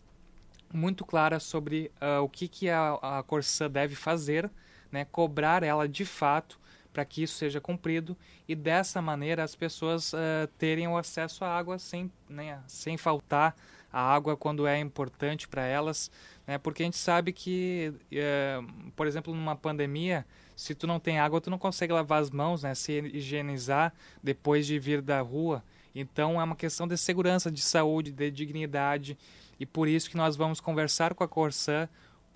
muito 0.72 1.04
clara 1.04 1.38
sobre 1.40 1.90
uh, 2.00 2.22
o 2.22 2.28
que, 2.28 2.48
que 2.48 2.68
a, 2.68 2.94
a 2.94 3.22
Corsã 3.22 3.70
deve 3.70 3.94
fazer, 3.94 4.50
né, 4.90 5.04
cobrar 5.04 5.62
ela 5.62 5.88
de 5.88 6.04
fato 6.04 6.58
para 6.92 7.04
que 7.04 7.22
isso 7.22 7.36
seja 7.36 7.60
cumprido 7.60 8.16
e 8.48 8.54
dessa 8.54 9.02
maneira 9.02 9.44
as 9.44 9.54
pessoas 9.54 10.12
uh, 10.12 10.46
terem 10.56 10.88
o 10.88 10.96
acesso 10.96 11.44
à 11.44 11.48
água 11.48 11.78
sem, 11.78 12.10
né, 12.28 12.58
sem 12.66 12.96
faltar 12.96 13.54
a 13.92 14.00
água 14.00 14.36
quando 14.36 14.66
é 14.66 14.78
importante 14.78 15.46
para 15.46 15.64
elas, 15.64 16.10
né, 16.46 16.58
porque 16.58 16.82
a 16.82 16.86
gente 16.86 16.96
sabe 16.96 17.32
que, 17.32 17.92
uh, 18.12 18.90
por 18.92 19.06
exemplo, 19.06 19.34
numa 19.34 19.54
pandemia, 19.54 20.24
se 20.54 20.74
tu 20.74 20.86
não 20.86 20.98
tem 20.98 21.18
água, 21.18 21.40
tu 21.40 21.50
não 21.50 21.58
consegue 21.58 21.92
lavar 21.92 22.22
as 22.22 22.30
mãos, 22.30 22.62
né, 22.62 22.74
se 22.74 22.92
higienizar 23.12 23.92
depois 24.22 24.66
de 24.66 24.78
vir 24.78 25.02
da 25.02 25.20
rua. 25.20 25.62
Então 25.94 26.40
é 26.40 26.44
uma 26.44 26.56
questão 26.56 26.86
de 26.86 26.96
segurança, 26.96 27.50
de 27.50 27.62
saúde, 27.62 28.10
de 28.10 28.30
dignidade 28.30 29.18
e 29.58 29.66
por 29.66 29.88
isso 29.88 30.10
que 30.10 30.16
nós 30.16 30.36
vamos 30.36 30.60
conversar 30.60 31.14
com 31.14 31.24
a 31.24 31.28
Corsã, 31.28 31.88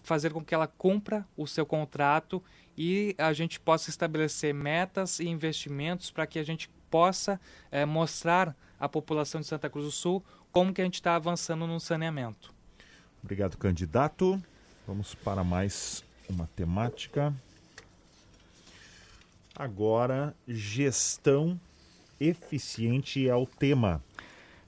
fazer 0.03 0.33
com 0.33 0.45
que 0.45 0.55
ela 0.55 0.67
cumpra 0.67 1.27
o 1.37 1.47
seu 1.47 1.67
contrato 1.67 2.43
e 2.77 3.15
a 3.19 3.33
gente 3.33 3.61
possa 3.61 3.91
estabelecer 3.91 4.55
metas 4.55 5.21
e 5.21 5.29
investimentos 5.29 6.11
para 6.11 6.27
que 6.27 6.39
a 6.39 6.43
gente 6.43 6.71
possa 6.91 7.41
é, 7.71 7.85
mostrar 7.85 8.57
à 8.79 8.89
população 8.89 9.41
de 9.41 9.47
Santa 9.47 9.69
Cruz 9.69 9.85
do 9.85 9.93
Sul 9.93 10.25
como 10.51 10.73
que 10.73 10.81
a 10.81 10.85
gente 10.85 10.95
está 10.95 11.15
avançando 11.15 11.67
no 11.67 11.79
saneamento. 11.79 12.53
Obrigado, 13.23 13.57
candidato. 13.57 14.43
Vamos 14.87 15.15
para 15.15 15.45
mais 15.45 16.03
uma 16.29 16.49
temática. 16.57 17.35
Agora, 19.55 20.35
gestão 20.49 21.61
eficiente 22.19 23.29
é 23.29 23.35
o 23.35 23.47
tema. 23.47 24.03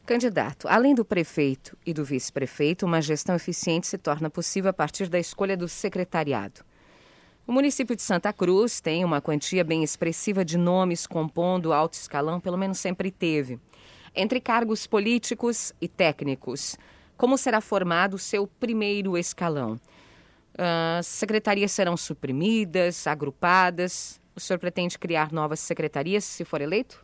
Candidato, 0.04 0.66
além 0.66 0.96
do 0.96 1.04
prefeito 1.04 1.78
e 1.86 1.94
do 1.94 2.04
vice-prefeito, 2.04 2.84
uma 2.84 3.00
gestão 3.00 3.36
eficiente 3.36 3.86
se 3.86 3.96
torna 3.96 4.28
possível 4.28 4.70
a 4.70 4.72
partir 4.72 5.08
da 5.08 5.18
escolha 5.18 5.56
do 5.56 5.68
secretariado. 5.68 6.64
O 7.46 7.52
município 7.52 7.94
de 7.94 8.02
Santa 8.02 8.32
Cruz 8.32 8.80
tem 8.80 9.04
uma 9.04 9.20
quantia 9.20 9.62
bem 9.62 9.84
expressiva 9.84 10.44
de 10.44 10.58
nomes 10.58 11.06
compondo 11.06 11.72
alto 11.72 11.94
escalão, 11.94 12.40
pelo 12.40 12.56
menos 12.58 12.78
sempre 12.78 13.12
teve. 13.12 13.60
Entre 14.14 14.40
cargos 14.40 14.88
políticos 14.88 15.72
e 15.80 15.86
técnicos, 15.86 16.76
como 17.16 17.38
será 17.38 17.60
formado 17.60 18.14
o 18.14 18.18
seu 18.18 18.46
primeiro 18.46 19.16
escalão? 19.16 19.80
As 20.98 21.06
secretarias 21.06 21.70
serão 21.70 21.96
suprimidas, 21.96 23.06
agrupadas? 23.06 24.20
O 24.34 24.40
senhor 24.40 24.58
pretende 24.58 24.98
criar 24.98 25.32
novas 25.32 25.60
secretarias 25.60 26.24
se 26.24 26.44
for 26.44 26.60
eleito? 26.60 27.02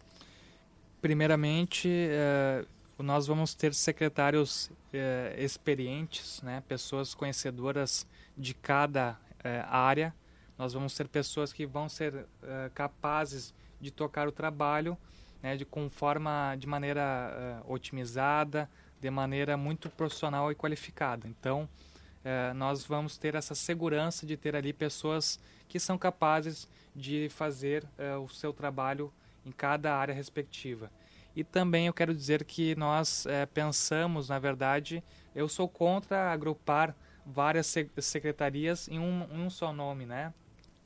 Primeiramente, 1.01 1.89
eh, 1.89 2.65
nós 2.99 3.27
vamos 3.27 3.55
ter 3.55 3.75
secretários 3.75 4.71
eh, 4.93 5.37
experientes, 5.39 6.43
né, 6.43 6.63
pessoas 6.67 7.15
conhecedoras 7.15 8.07
de 8.37 8.55
cada 8.55 9.17
eh, 9.45 9.65
área 9.69 10.13
nós 10.59 10.73
vamos 10.73 10.93
ser 10.93 11.07
pessoas 11.07 11.53
que 11.53 11.65
vão 11.65 11.89
ser 11.89 12.13
uh, 12.15 12.27
capazes 12.75 13.55
de 13.81 13.93
tocar 13.93 14.27
o 14.27 14.33
trabalho 14.33 14.99
né, 15.41 15.57
de, 15.57 15.65
com 15.65 15.89
forma, 15.89 16.57
de 16.59 16.67
maneira 16.67 17.63
uh, 17.65 17.73
otimizada, 17.73 18.69
de 19.01 19.09
maneira 19.09 19.57
muito 19.57 19.89
profissional 19.89 20.51
e 20.51 20.57
qualificada. 20.57 21.29
Então, 21.29 21.63
uh, 21.63 22.53
nós 22.55 22.85
vamos 22.85 23.17
ter 23.17 23.37
essa 23.37 23.55
segurança 23.55 24.27
de 24.27 24.37
ter 24.37 24.57
ali 24.57 24.73
pessoas 24.73 25.39
que 25.69 25.79
são 25.79 25.97
capazes 25.97 26.67
de 26.97 27.29
fazer 27.29 27.85
o 28.25 28.29
seu 28.29 28.53
trabalho 28.53 29.13
em 29.47 29.53
cada 29.53 29.95
área 29.95 30.15
respectiva. 30.15 30.91
E 31.39 31.45
também 31.45 31.87
eu 31.87 31.93
quero 31.93 32.13
dizer 32.13 32.43
que 32.43 32.75
nós 32.75 33.25
pensamos, 33.55 34.29
na 34.29 34.41
verdade, 34.41 35.05
eu 35.37 35.49
sou 35.49 35.69
contra 35.69 36.33
agrupar 36.33 36.97
várias 37.25 37.73
secretarias 38.01 38.89
em 38.89 38.99
um, 38.99 39.25
um 39.33 39.49
só 39.49 39.73
nome, 39.73 40.05
né? 40.05 40.35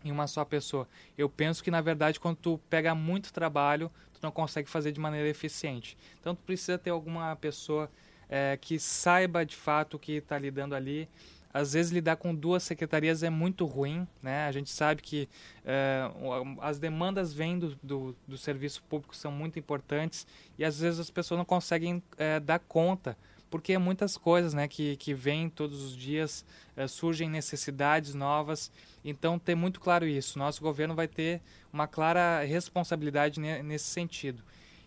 em 0.04 0.12
uma 0.12 0.26
só 0.26 0.44
pessoa. 0.44 0.87
Eu 1.16 1.26
penso 1.26 1.64
que 1.64 1.71
na 1.71 1.80
verdade 1.80 2.21
quando 2.21 2.37
tu 2.37 2.61
pega 2.68 2.94
muito 2.94 3.32
trabalho, 3.32 3.90
tu 4.12 4.21
não 4.23 4.30
consegue 4.30 4.68
fazer 4.68 4.92
de 4.92 5.00
maneira 5.00 5.26
eficiente. 5.26 5.97
Então 6.21 6.35
tu 6.35 6.42
precisa 6.42 6.76
ter 6.76 6.90
alguma 6.90 7.35
pessoa 7.37 7.90
é, 8.28 8.59
que 8.61 8.78
saiba 8.78 9.47
de 9.47 9.56
fato 9.56 9.94
o 9.94 9.99
que 9.99 10.12
está 10.12 10.38
lidando 10.38 10.75
ali. 10.75 11.09
Às 11.52 11.75
vezes 11.75 11.92
lidar 11.92 12.16
com 12.16 12.35
duas 12.35 12.62
secretarias 12.62 13.23
é 13.23 13.30
muito 13.30 13.66
ruim, 13.66 14.06
né? 14.23 14.47
A 14.47 14.52
gente 14.52 14.71
sabe 14.71 15.02
que 15.02 15.28
é, 15.64 16.11
as 16.61 16.78
demandas 16.78 17.32
vêm 17.32 17.59
do, 17.59 17.76
do, 17.82 18.16
do, 18.26 18.38
serviço 18.38 18.82
público 18.85 19.14
são 19.14 19.30
muito 19.30 19.59
importantes 19.59 20.26
e 20.59 20.64
às 20.64 20.80
vezes 20.80 20.99
as 20.99 21.11
pessoas 21.11 21.38
não 21.38 21.44
conseguem 21.44 22.02
é, 22.16 22.40
dar 22.40 22.59
conta 22.59 23.16
porque 23.52 23.76
muitas 23.76 24.16
coisas 24.16 24.54
né, 24.54 24.66
que, 24.66 24.97
que 24.97 25.12
vêm 25.12 25.50
todos 25.50 25.82
os 25.82 25.94
dias, 25.94 26.42
é, 26.75 26.88
surgem 26.88 27.28
necessidades 27.28 28.14
novas. 28.14 28.73
Então, 29.04 29.38
ter 29.38 29.54
muito 29.54 29.78
claro 29.78 30.06
isso. 30.06 30.38
Nosso 30.38 30.62
governo 30.62 30.94
vai 30.94 31.06
ter 31.06 31.42
uma 31.71 31.87
clara 31.87 32.42
responsabilidade 32.44 33.38
nesse 33.38 33.85
sentido. 33.85 34.42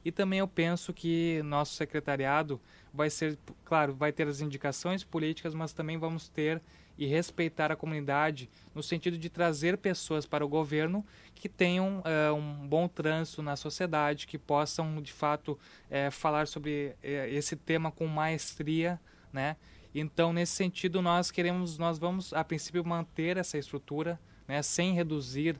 E 0.05 0.11
também 0.11 0.37
eu 0.37 0.47
penso 0.47 0.93
que 0.93 1.41
nosso 1.43 1.73
secretariado 1.73 2.61
vai 2.93 3.09
ser, 3.09 3.37
claro, 3.65 3.91
vai 3.93 4.11
ter 4.11 4.27
as 4.27 4.39
indicações 4.39 5.03
políticas, 5.03 5.55
mas 5.55 5.73
também 5.73 5.97
vamos 5.97 6.29
ter 6.29 6.61
e 6.97 7.07
respeitar 7.07 7.71
a 7.71 7.75
comunidade 7.75 8.49
no 8.73 8.81
sentido 8.81 9.17
de 9.17 9.29
trazer 9.29 9.77
pessoas 9.77 10.25
para 10.25 10.45
o 10.45 10.47
governo 10.47 11.05
que 11.33 11.49
tenham 11.49 11.99
uh, 11.99 12.33
um 12.33 12.67
bom 12.67 12.87
trânsito 12.87 13.41
na 13.41 13.55
sociedade, 13.55 14.27
que 14.27 14.37
possam 14.37 15.01
de 15.01 15.11
fato 15.11 15.59
uh, 15.89 16.11
falar 16.11 16.47
sobre 16.47 16.95
uh, 17.03 17.07
esse 17.29 17.55
tema 17.55 17.91
com 17.91 18.07
maestria, 18.07 18.99
né? 19.33 19.57
Então 19.93 20.31
nesse 20.31 20.53
sentido 20.53 21.01
nós 21.01 21.31
queremos, 21.31 21.77
nós 21.77 21.97
vamos 21.97 22.31
a 22.31 22.43
princípio 22.43 22.85
manter 22.85 23.37
essa 23.37 23.57
estrutura, 23.57 24.19
né? 24.47 24.61
Sem 24.61 24.93
reduzir 24.93 25.59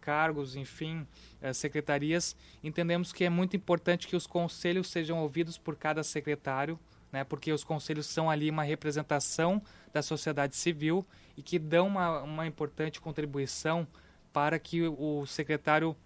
cargos, 0.00 0.56
enfim, 0.56 1.06
secretarias. 1.52 2.36
Entendemos 2.62 3.12
que 3.12 3.24
é 3.24 3.30
muito 3.30 3.56
importante 3.56 4.06
que 4.06 4.16
os 4.16 4.26
conselhos 4.26 4.88
sejam 4.88 5.18
ouvidos 5.18 5.58
por 5.58 5.76
cada 5.76 6.02
secretário 6.02 6.78
né, 7.12 7.24
porque 7.24 7.52
os 7.52 7.64
conselhos 7.64 8.06
são 8.06 8.30
ali 8.30 8.50
uma 8.50 8.62
representação 8.62 9.60
da 9.92 10.02
sociedade 10.02 10.56
civil 10.56 11.04
e 11.36 11.42
que 11.42 11.58
dão 11.58 11.86
uma, 11.86 12.22
uma 12.22 12.46
importante 12.46 13.00
contribuição 13.00 13.86
para 14.32 14.58
que 14.58 14.82
o 14.82 15.26
secretário 15.26 15.96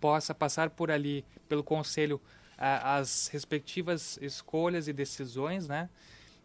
possa 0.00 0.34
passar 0.34 0.70
por 0.70 0.90
ali, 0.90 1.24
pelo 1.48 1.64
conselho, 1.64 2.20
as 2.58 3.28
respectivas 3.28 4.18
escolhas 4.22 4.88
e 4.88 4.92
decisões, 4.92 5.68
né? 5.68 5.90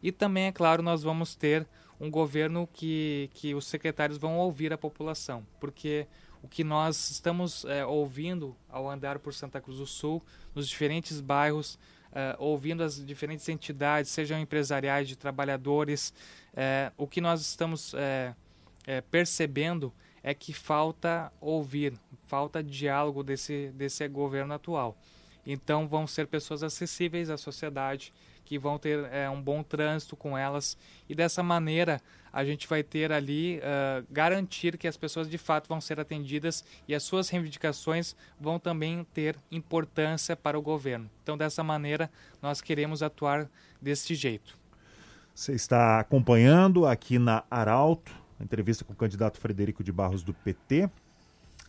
E 0.02 0.12
também, 0.12 0.46
é 0.46 0.52
claro, 0.52 0.82
nós 0.82 1.04
vamos 1.04 1.36
ter 1.36 1.68
um 2.00 2.10
governo 2.10 2.68
que, 2.74 3.30
que 3.34 3.54
os 3.54 3.68
secretários 3.68 4.18
vão 4.18 4.38
ouvir 4.38 4.74
a 4.74 4.78
população, 4.78 5.46
porque 5.60 6.08
o 6.42 6.48
que 6.48 6.64
nós 6.64 7.12
estamos 7.12 7.64
é, 7.66 7.86
ouvindo 7.86 8.56
ao 8.68 8.90
andar 8.90 9.20
por 9.20 9.34
Santa 9.34 9.62
Cruz 9.62 9.78
do 9.78 9.86
Sul, 9.86 10.24
nos 10.56 10.68
diferentes 10.68 11.22
bairros, 11.22 11.78
uh, 12.12 12.36
ouvindo 12.40 12.84
as 12.84 13.04
diferentes 13.06 13.48
entidades, 13.50 14.12
sejam 14.12 14.40
empresariais, 14.40 15.08
de 15.08 15.16
trabalhadores, 15.16 16.14
uh, 16.54 16.92
o 16.98 17.08
que 17.08 17.22
nós 17.22 17.42
estamos 17.42 17.94
uh, 17.94 18.36
percebendo 19.10 19.94
é 20.24 20.34
que 20.34 20.54
falta 20.54 21.32
ouvir, 21.40 21.94
falta 22.28 22.64
diálogo 22.64 23.24
desse, 23.24 23.72
desse 23.74 24.08
governo 24.08 24.54
atual. 24.54 24.98
Então 25.46 25.88
vão 25.88 26.06
ser 26.06 26.28
pessoas 26.28 26.62
acessíveis 26.62 27.30
à 27.30 27.38
sociedade, 27.38 28.14
que 28.46 28.58
vão 28.58 28.78
ter 28.78 29.06
é, 29.12 29.30
um 29.30 29.42
bom 29.42 29.64
trânsito 29.64 30.16
com 30.16 30.38
elas 30.38 30.78
e 31.08 31.16
dessa 31.16 31.42
maneira 31.42 32.02
a 32.34 32.46
gente 32.46 32.68
vai 32.68 32.82
ter 32.82 33.12
ali 33.12 33.60
uh, 33.60 34.06
garantir 34.10 34.78
que 34.78 34.88
as 34.88 34.96
pessoas 34.96 35.30
de 35.30 35.38
fato 35.38 35.68
vão 35.68 35.82
ser 35.82 36.00
atendidas 36.00 36.64
e 36.88 36.96
as 36.96 37.04
suas 37.04 37.30
reivindicações 37.30 38.16
vão 38.40 38.58
também 38.58 39.06
ter 39.14 39.36
importância 39.52 40.36
para 40.36 40.58
o 40.58 40.62
governo. 40.62 41.10
Então, 41.24 41.38
dessa 41.38 41.64
maneira, 41.64 42.10
nós 42.42 42.62
queremos 42.62 43.04
atuar 43.04 43.50
desse 43.82 44.16
jeito. 44.16 44.58
Você 45.36 45.54
está 45.54 46.00
acompanhando 46.00 46.86
aqui 46.86 47.20
na 47.20 47.44
Arauto 47.50 48.14
a 48.40 48.44
entrevista 48.44 48.84
com 48.84 48.94
o 48.94 48.96
candidato 48.96 49.38
Frederico 49.38 49.84
de 49.84 49.92
Barros 49.92 50.24
do 50.24 50.34
PT. 50.34 50.90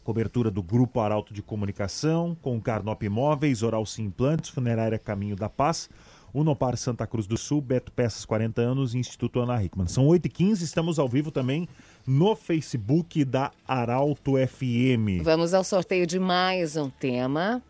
Cobertura 0.02 0.50
do 0.50 0.62
Grupo 0.62 0.99
Arauto 0.99 1.33
de 1.33 1.43
Comunicação, 1.43 2.37
com 2.43 2.61
Carnop 2.61 3.00
Imóveis, 3.05 3.62
Oral 3.62 3.87
Sim 3.87 4.05
Implantes, 4.07 4.50
Funerária 4.50 4.99
Caminho 4.99 5.37
da 5.37 5.49
Paz. 5.49 5.88
Unopar 6.34 6.76
Santa 6.76 7.06
Cruz 7.06 7.26
do 7.26 7.36
Sul, 7.36 7.60
Beto 7.60 7.92
Peças 7.92 8.24
40 8.24 8.60
anos 8.62 8.94
e 8.94 8.98
Instituto 8.98 9.40
Ana 9.40 9.62
Hickman. 9.62 9.86
São 9.86 10.06
8h15, 10.06 10.62
estamos 10.62 10.98
ao 10.98 11.08
vivo 11.08 11.30
também 11.30 11.68
no 12.06 12.34
Facebook 12.34 13.24
da 13.24 13.52
Arauto 13.68 14.32
FM. 14.36 15.22
Vamos 15.22 15.52
ao 15.52 15.62
sorteio 15.62 16.06
de 16.06 16.18
mais 16.18 16.76
um 16.76 16.88
tema. 16.88 17.62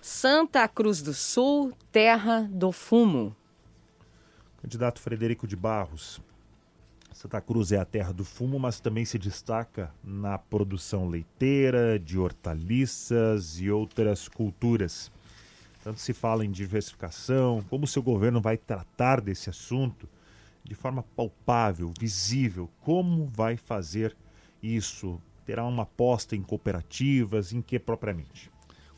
Santa 0.00 0.66
Cruz 0.68 1.02
do 1.02 1.12
Sul, 1.12 1.72
Terra 1.90 2.48
do 2.50 2.70
Fumo. 2.70 3.34
Candidato 4.60 5.00
Frederico 5.00 5.46
de 5.46 5.56
Barros. 5.56 6.20
Santa 7.12 7.40
Cruz 7.40 7.70
é 7.70 7.78
a 7.78 7.84
terra 7.84 8.12
do 8.12 8.24
fumo, 8.24 8.58
mas 8.58 8.80
também 8.80 9.04
se 9.04 9.16
destaca 9.16 9.92
na 10.02 10.38
produção 10.38 11.08
leiteira, 11.08 11.96
de 11.98 12.18
hortaliças 12.18 13.60
e 13.60 13.70
outras 13.70 14.26
culturas. 14.28 15.10
Tanto 15.82 16.00
se 16.00 16.12
fala 16.12 16.44
em 16.44 16.50
diversificação, 16.50 17.64
como 17.68 17.84
o 17.84 17.88
seu 17.88 18.02
governo 18.02 18.40
vai 18.40 18.56
tratar 18.56 19.20
desse 19.20 19.50
assunto 19.50 20.08
de 20.62 20.74
forma 20.74 21.02
palpável, 21.16 21.92
visível, 21.98 22.70
como 22.80 23.26
vai 23.26 23.56
fazer 23.56 24.16
isso? 24.62 25.20
Terá 25.44 25.66
uma 25.66 25.82
aposta 25.82 26.36
em 26.36 26.42
cooperativas, 26.42 27.52
em 27.52 27.60
que 27.60 27.78
propriamente? 27.78 28.50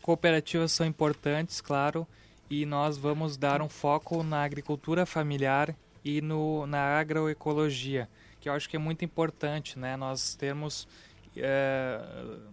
Cooperativas 0.02 0.72
são 0.72 0.86
importantes, 0.86 1.62
claro, 1.62 2.06
e 2.50 2.66
nós 2.66 2.98
vamos 2.98 3.38
dar 3.38 3.62
um 3.62 3.68
foco 3.68 4.22
na 4.22 4.44
agricultura 4.44 5.06
familiar 5.06 5.74
e 6.04 6.20
no, 6.20 6.66
na 6.66 6.98
agroecologia, 6.98 8.08
que 8.38 8.48
eu 8.48 8.52
acho 8.52 8.68
que 8.68 8.76
é 8.76 8.78
muito 8.78 9.02
importante, 9.04 9.78
né? 9.78 9.96
Nós 9.96 10.34
termos, 10.34 10.86
é, 11.36 12.00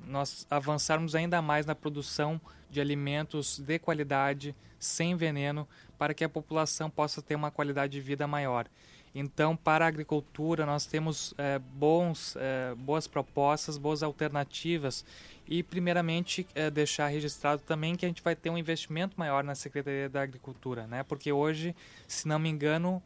nós 0.08 0.46
avançarmos 0.50 1.16
ainda 1.16 1.42
mais 1.42 1.66
na 1.66 1.76
produção 1.76 2.40
de 2.70 2.80
alimentos 2.80 3.60
de 3.60 3.78
qualidade, 3.80 4.56
sem 4.80 5.16
veneno, 5.16 5.68
para 5.98 6.14
que 6.14 6.24
a 6.24 6.30
população 6.30 6.90
possa 6.90 7.22
ter 7.22 7.36
uma 7.36 7.52
qualidade 7.52 7.94
de 7.94 8.02
vida 8.02 8.26
maior. 8.28 8.68
Então, 9.14 9.58
para 9.58 9.84
a 9.84 9.88
agricultura, 9.88 10.66
nós 10.66 10.86
temos 10.86 11.34
é, 11.38 11.60
bons, 11.60 12.36
é, 12.38 12.74
boas 12.76 13.08
propostas, 13.08 13.78
boas 13.78 14.02
alternativas 14.02 15.04
e, 15.46 15.62
primeiramente, 15.62 16.48
é, 16.56 16.70
deixar 16.72 17.08
registrado 17.08 17.62
também 17.62 17.96
que 17.96 18.06
a 18.06 18.08
gente 18.08 18.24
vai 18.24 18.36
ter 18.36 18.50
um 18.50 18.58
investimento 18.58 19.20
maior 19.20 19.44
na 19.44 19.54
Secretaria 19.54 20.08
da 20.08 20.22
Agricultura, 20.22 20.88
né? 20.88 21.04
porque 21.04 21.30
hoje, 21.32 21.76
se 22.08 22.26
não 22.26 22.40
me 22.40 22.50
engano, 22.50 23.04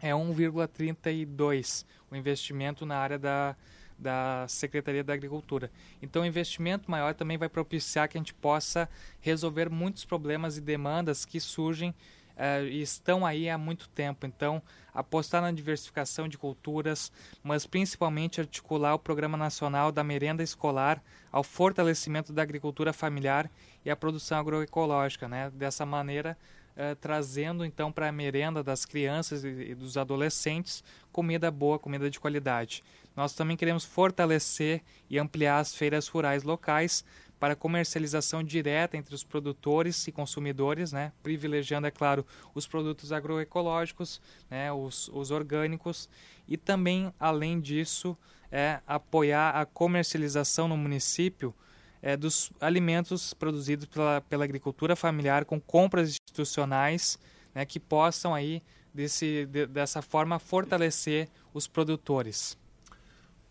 é 0.00 0.10
1,32 0.10 1.86
o 2.10 2.16
investimento 2.16 2.84
na 2.84 2.96
área 2.96 3.18
da, 3.18 3.56
da 3.98 4.46
Secretaria 4.48 5.02
da 5.02 5.12
Agricultura. 5.12 5.70
Então, 6.00 6.22
o 6.22 6.26
investimento 6.26 6.90
maior 6.90 7.14
também 7.14 7.36
vai 7.36 7.48
propiciar 7.48 8.08
que 8.08 8.16
a 8.16 8.20
gente 8.20 8.34
possa 8.34 8.88
resolver 9.20 9.68
muitos 9.68 10.04
problemas 10.04 10.56
e 10.56 10.60
demandas 10.60 11.24
que 11.24 11.40
surgem 11.40 11.90
uh, 11.90 12.64
e 12.66 12.80
estão 12.80 13.26
aí 13.26 13.50
há 13.50 13.58
muito 13.58 13.88
tempo. 13.88 14.26
Então, 14.26 14.62
apostar 14.94 15.42
na 15.42 15.50
diversificação 15.50 16.28
de 16.28 16.38
culturas, 16.38 17.12
mas 17.42 17.66
principalmente 17.66 18.40
articular 18.40 18.94
o 18.94 18.98
Programa 18.98 19.36
Nacional 19.36 19.90
da 19.90 20.04
Merenda 20.04 20.42
Escolar 20.42 21.02
ao 21.30 21.42
fortalecimento 21.42 22.32
da 22.32 22.42
agricultura 22.42 22.92
familiar 22.92 23.50
e 23.84 23.90
a 23.90 23.96
produção 23.96 24.38
agroecológica. 24.38 25.28
Né? 25.28 25.50
Dessa 25.50 25.84
maneira, 25.84 26.38
uh, 26.78 26.94
trazendo 26.96 27.64
então 27.64 27.90
para 27.90 28.08
a 28.08 28.12
merenda 28.12 28.62
das 28.62 28.84
crianças 28.84 29.42
e, 29.44 29.48
e 29.48 29.74
dos 29.74 29.96
adolescentes 29.96 30.84
comida 31.12 31.50
boa, 31.50 31.78
comida 31.78 32.08
de 32.08 32.20
qualidade. 32.20 32.82
Nós 33.16 33.32
também 33.34 33.56
queremos 33.56 33.84
fortalecer 33.84 34.80
e 35.10 35.18
ampliar 35.18 35.58
as 35.58 35.74
feiras 35.74 36.06
rurais 36.06 36.44
locais 36.44 37.04
para 37.38 37.54
comercialização 37.56 38.42
direta 38.42 38.96
entre 38.96 39.14
os 39.14 39.22
produtores 39.22 40.06
e 40.06 40.12
consumidores, 40.12 40.92
né? 40.92 41.12
privilegiando, 41.22 41.86
é 41.86 41.90
claro, 41.90 42.26
os 42.54 42.66
produtos 42.66 43.12
agroecológicos, 43.12 44.20
né? 44.50 44.72
os, 44.72 45.08
os 45.12 45.30
orgânicos, 45.30 46.08
e 46.46 46.56
também, 46.56 47.12
além 47.18 47.60
disso, 47.60 48.16
é, 48.50 48.80
apoiar 48.86 49.50
a 49.50 49.64
comercialização 49.64 50.68
no 50.68 50.76
município 50.76 51.54
é, 52.00 52.16
dos 52.16 52.50
alimentos 52.60 53.34
produzidos 53.34 53.86
pela, 53.86 54.20
pela 54.22 54.44
agricultura 54.44 54.96
familiar 54.96 55.44
com 55.44 55.60
compras 55.60 56.16
institucionais 56.28 57.18
né, 57.54 57.64
que 57.64 57.80
possam 57.80 58.34
aí 58.34 58.62
desse, 58.92 59.46
de, 59.46 59.66
dessa 59.66 60.02
forma 60.02 60.38
fortalecer 60.38 61.28
os 61.52 61.66
produtores. 61.66 62.56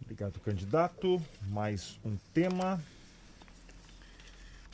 Obrigado, 0.01 0.39
candidato. 0.39 1.21
Mais 1.49 1.99
um 2.05 2.15
tema. 2.33 2.81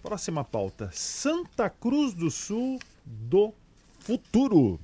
Próxima 0.01 0.43
pauta: 0.43 0.89
Santa 0.93 1.69
Cruz 1.69 2.13
do 2.13 2.29
Sul 2.29 2.77
do 3.05 3.53
futuro. 3.99 4.79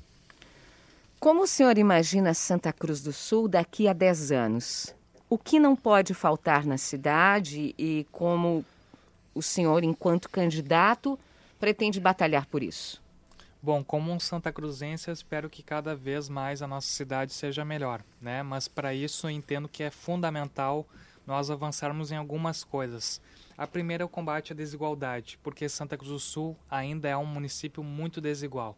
Como 1.19 1.43
o 1.43 1.47
senhor 1.47 1.77
imagina 1.77 2.34
Santa 2.34 2.71
Cruz 2.71 3.01
do 3.01 3.12
Sul 3.12 3.49
daqui 3.49 3.88
a 3.88 3.93
10 3.93 4.32
anos? 4.32 4.95
O 5.29 5.38
que 5.38 5.60
não 5.60 5.75
pode 5.75 6.13
faltar 6.13 6.65
na 6.65 6.77
cidade 6.77 7.75
e 7.77 8.08
como 8.12 8.65
o 9.36 9.41
senhor, 9.41 9.84
enquanto 9.84 10.29
candidato, 10.29 11.19
pretende 11.60 11.99
batalhar 11.99 12.45
por 12.47 12.63
isso? 12.63 13.01
Bom, 13.61 13.83
como 13.83 14.09
um 14.13 14.21
Santa 14.21 14.53
Cruzense, 14.53 15.09
eu 15.09 15.13
espero 15.13 15.49
que 15.49 15.61
cada 15.61 15.93
vez 15.93 16.29
mais 16.29 16.61
a 16.61 16.67
nossa 16.67 16.87
cidade 16.87 17.33
seja 17.33 17.65
melhor, 17.65 18.01
né? 18.21 18.41
Mas 18.41 18.69
para 18.69 18.93
isso 18.93 19.27
eu 19.27 19.31
entendo 19.31 19.67
que 19.67 19.83
é 19.83 19.91
fundamental 19.91 20.87
nós 21.27 21.51
avançarmos 21.51 22.09
em 22.09 22.15
algumas 22.15 22.63
coisas. 22.63 23.21
A 23.57 23.67
primeira 23.67 24.01
é 24.01 24.05
o 24.05 24.09
combate 24.09 24.53
à 24.53 24.55
desigualdade, 24.55 25.37
porque 25.43 25.67
Santa 25.67 25.97
Cruz 25.97 26.09
do 26.09 26.19
Sul 26.19 26.55
ainda 26.71 27.09
é 27.09 27.17
um 27.17 27.25
município 27.25 27.83
muito 27.83 28.21
desigual. 28.21 28.77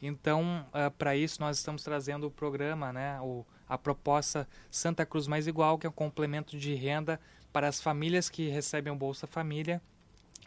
Então, 0.00 0.64
uh, 0.68 0.86
ah, 0.86 0.90
para 0.92 1.16
isso, 1.16 1.40
nós 1.40 1.58
estamos 1.58 1.82
trazendo 1.82 2.28
o 2.28 2.30
programa, 2.30 2.92
né, 2.92 3.20
o, 3.20 3.44
a 3.68 3.76
proposta 3.76 4.48
Santa 4.70 5.04
Cruz 5.04 5.26
Mais 5.26 5.48
Igual, 5.48 5.76
que 5.76 5.88
é 5.88 5.90
um 5.90 5.92
complemento 5.92 6.56
de 6.56 6.72
renda 6.72 7.20
para 7.52 7.66
as 7.66 7.80
famílias 7.80 8.30
que 8.30 8.48
recebem 8.48 8.92
o 8.92 8.96
Bolsa 8.96 9.26
Família 9.26 9.82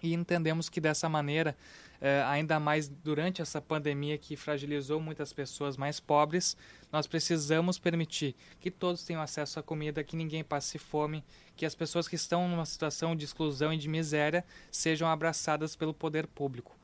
e 0.04 0.14
entendemos 0.14 0.68
que 0.68 0.82
dessa 0.82 1.08
maneira, 1.08 1.56
eh, 2.02 2.22
ainda 2.28 2.60
mais 2.60 2.90
durante 2.90 3.42
essa 3.42 3.62
pandemia 3.62 4.18
que 4.18 4.36
fragilizou 4.36 5.00
muitas 5.00 5.32
pessoas 5.32 5.78
mais 5.78 6.00
pobres, 6.00 6.58
nós 6.92 7.08
precisamos 7.08 7.80
permitir 7.80 8.36
que 8.60 8.70
todos 8.70 9.04
tenham 9.04 9.22
acesso 9.22 9.60
à 9.60 9.64
comida, 9.64 10.04
que 10.04 10.18
ninguém 10.18 10.44
passe 10.44 10.78
fome, 10.78 11.24
que 11.56 11.66
as 11.66 11.74
pessoas 11.74 12.08
que 12.08 12.16
estão 12.16 12.50
numa 12.50 12.66
situação 12.66 13.16
de 13.16 13.24
exclusão 13.24 13.74
e 13.74 13.78
de 13.78 13.88
miséria 13.88 14.44
sejam 14.70 15.08
abraçadas 15.08 15.76
pelo 15.76 15.94
poder 15.94 16.28
público. 16.28 16.76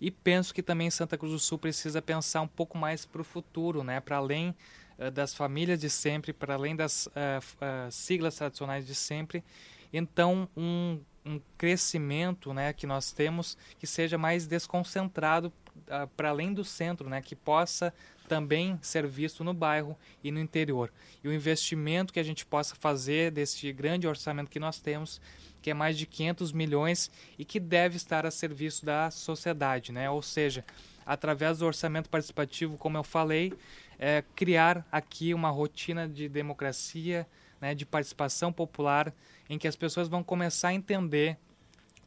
E 0.00 0.10
penso 0.10 0.52
que 0.52 0.62
também 0.62 0.90
Santa 0.90 1.16
Cruz 1.16 1.32
do 1.32 1.38
Sul 1.38 1.58
precisa 1.58 2.02
pensar 2.02 2.40
um 2.40 2.48
pouco 2.48 2.76
mais 2.76 3.04
para 3.06 3.20
o 3.20 3.24
futuro, 3.24 3.84
né? 3.84 4.00
para 4.00 4.16
além 4.16 4.54
uh, 4.98 5.10
das 5.10 5.32
famílias 5.32 5.78
de 5.78 5.88
sempre, 5.88 6.32
para 6.32 6.54
além 6.54 6.74
das 6.74 7.06
uh, 7.06 7.10
uh, 7.10 7.90
siglas 7.92 8.34
tradicionais 8.34 8.84
de 8.84 8.94
sempre. 8.94 9.44
Então, 9.92 10.48
um 10.56 10.98
um 11.24 11.40
crescimento 11.56 12.52
né, 12.52 12.72
que 12.72 12.86
nós 12.86 13.12
temos 13.12 13.56
que 13.78 13.86
seja 13.86 14.18
mais 14.18 14.46
desconcentrado 14.46 15.52
uh, 15.88 16.06
para 16.16 16.28
além 16.28 16.52
do 16.52 16.64
centro, 16.64 17.08
né, 17.08 17.22
que 17.22 17.34
possa 17.34 17.92
também 18.28 18.78
ser 18.82 19.06
visto 19.06 19.44
no 19.44 19.52
bairro 19.52 19.96
e 20.22 20.30
no 20.30 20.40
interior. 20.40 20.92
E 21.22 21.28
o 21.28 21.32
investimento 21.32 22.12
que 22.12 22.20
a 22.20 22.22
gente 22.22 22.44
possa 22.44 22.74
fazer 22.74 23.30
deste 23.30 23.72
grande 23.72 24.06
orçamento 24.06 24.50
que 24.50 24.60
nós 24.60 24.80
temos, 24.80 25.20
que 25.60 25.70
é 25.70 25.74
mais 25.74 25.96
de 25.96 26.06
500 26.06 26.52
milhões 26.52 27.10
e 27.38 27.44
que 27.44 27.60
deve 27.60 27.96
estar 27.96 28.26
a 28.26 28.30
serviço 28.30 28.84
da 28.84 29.10
sociedade, 29.10 29.92
né? 29.92 30.10
ou 30.10 30.22
seja, 30.22 30.64
através 31.06 31.58
do 31.58 31.66
orçamento 31.66 32.08
participativo, 32.08 32.76
como 32.76 32.96
eu 32.96 33.04
falei, 33.04 33.52
é, 33.98 34.24
criar 34.34 34.86
aqui 34.90 35.34
uma 35.34 35.50
rotina 35.50 36.08
de 36.08 36.28
democracia, 36.28 37.26
né, 37.60 37.74
de 37.74 37.86
participação 37.86 38.52
popular, 38.52 39.12
em 39.48 39.58
que 39.58 39.68
as 39.68 39.76
pessoas 39.76 40.08
vão 40.08 40.22
começar 40.22 40.68
a 40.68 40.74
entender 40.74 41.38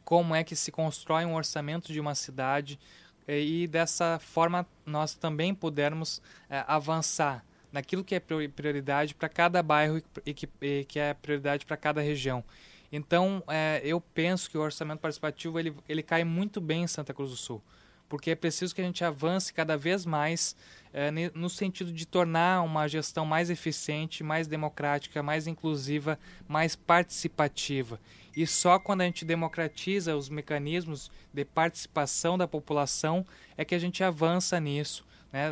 como 0.04 0.34
é 0.34 0.42
que 0.42 0.56
se 0.56 0.72
constrói 0.72 1.24
um 1.24 1.34
orçamento 1.34 1.92
de 1.92 2.00
uma 2.00 2.14
cidade 2.14 2.78
e 3.26 3.66
dessa 3.66 4.18
forma 4.18 4.66
nós 4.86 5.14
também 5.14 5.54
pudermos 5.54 6.22
é, 6.48 6.64
avançar 6.66 7.44
naquilo 7.70 8.02
que 8.02 8.14
é 8.14 8.20
prioridade 8.20 9.14
para 9.14 9.28
cada 9.28 9.62
bairro 9.62 10.02
e 10.24 10.32
que, 10.32 10.48
e 10.62 10.84
que 10.86 10.98
é 10.98 11.12
prioridade 11.12 11.66
para 11.66 11.76
cada 11.76 12.00
região. 12.00 12.42
Então, 12.90 13.42
é, 13.46 13.82
eu 13.84 14.00
penso 14.00 14.50
que 14.50 14.56
o 14.56 14.62
orçamento 14.62 15.00
participativo 15.00 15.58
ele, 15.58 15.74
ele 15.86 16.02
cai 16.02 16.24
muito 16.24 16.60
bem 16.60 16.84
em 16.84 16.86
Santa 16.86 17.12
Cruz 17.12 17.30
do 17.30 17.36
Sul, 17.36 17.62
porque 18.08 18.30
é 18.30 18.34
preciso 18.34 18.74
que 18.74 18.80
a 18.80 18.84
gente 18.84 19.04
avance 19.04 19.52
cada 19.52 19.76
vez 19.76 20.06
mais 20.06 20.56
é, 20.92 21.10
no 21.10 21.48
sentido 21.48 21.92
de 21.92 22.06
tornar 22.06 22.62
uma 22.62 22.88
gestão 22.88 23.24
mais 23.24 23.50
eficiente, 23.50 24.24
mais 24.24 24.46
democrática, 24.46 25.22
mais 25.22 25.46
inclusiva, 25.46 26.18
mais 26.46 26.74
participativa. 26.74 28.00
E 28.36 28.46
só 28.46 28.78
quando 28.78 29.00
a 29.00 29.04
gente 29.04 29.24
democratiza 29.24 30.16
os 30.16 30.28
mecanismos 30.28 31.10
de 31.32 31.44
participação 31.44 32.38
da 32.38 32.46
população 32.46 33.26
é 33.56 33.64
que 33.64 33.74
a 33.74 33.78
gente 33.78 34.04
avança 34.04 34.60
nisso. 34.60 35.04
Né? 35.32 35.50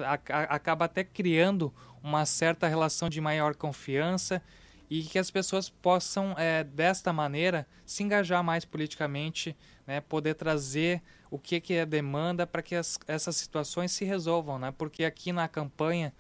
Acaba 0.49 0.85
até 0.85 1.03
criando 1.03 1.73
uma 2.03 2.25
certa 2.25 2.69
relação 2.69 3.09
de 3.09 3.21
maior 3.21 3.55
confiança 3.55 4.41
e 4.89 5.03
que 5.03 5.19
as 5.19 5.31
pessoas 5.31 5.69
possam, 5.69 6.35
é, 6.39 6.63
desta 6.63 7.13
maneira, 7.13 7.67
se 7.85 8.03
engajar 8.03 8.43
mais 8.43 8.65
politicamente, 8.65 9.57
né, 9.87 10.01
poder 10.01 10.35
trazer 10.35 11.03
o 11.31 11.39
que, 11.39 11.61
que 11.61 11.75
é 11.75 11.85
demanda 11.85 12.47
para 12.47 12.63
que 12.63 12.75
as, 12.75 12.99
essas 13.07 13.37
situações 13.37 13.93
se 13.93 14.05
resolvam. 14.05 14.59
Né? 14.59 14.73
Porque 14.77 15.05
aqui 15.05 15.33
na 15.33 15.49
campanha, 15.49 16.13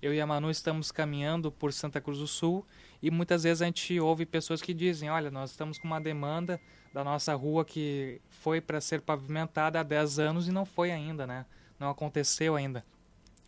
eu 0.00 0.12
e 0.14 0.20
a 0.20 0.26
Manu 0.26 0.50
estamos 0.50 0.90
caminhando 0.90 1.52
por 1.52 1.72
Santa 1.72 2.00
Cruz 2.00 2.18
do 2.18 2.26
Sul 2.26 2.66
e 3.02 3.10
muitas 3.10 3.42
vezes 3.42 3.60
a 3.60 3.66
gente 3.66 4.00
ouve 4.00 4.24
pessoas 4.24 4.62
que 4.62 4.72
dizem: 4.72 5.10
olha, 5.10 5.30
nós 5.30 5.50
estamos 5.50 5.78
com 5.78 5.86
uma 5.86 6.00
demanda 6.00 6.60
da 6.92 7.04
nossa 7.04 7.34
rua 7.34 7.64
que 7.64 8.20
foi 8.30 8.60
para 8.60 8.80
ser 8.80 9.00
pavimentada 9.00 9.80
há 9.80 9.82
10 9.82 10.18
anos 10.18 10.48
e 10.48 10.52
não 10.52 10.64
foi 10.64 10.90
ainda, 10.90 11.26
né? 11.26 11.44
não 11.78 11.90
aconteceu 11.90 12.56
ainda. 12.56 12.84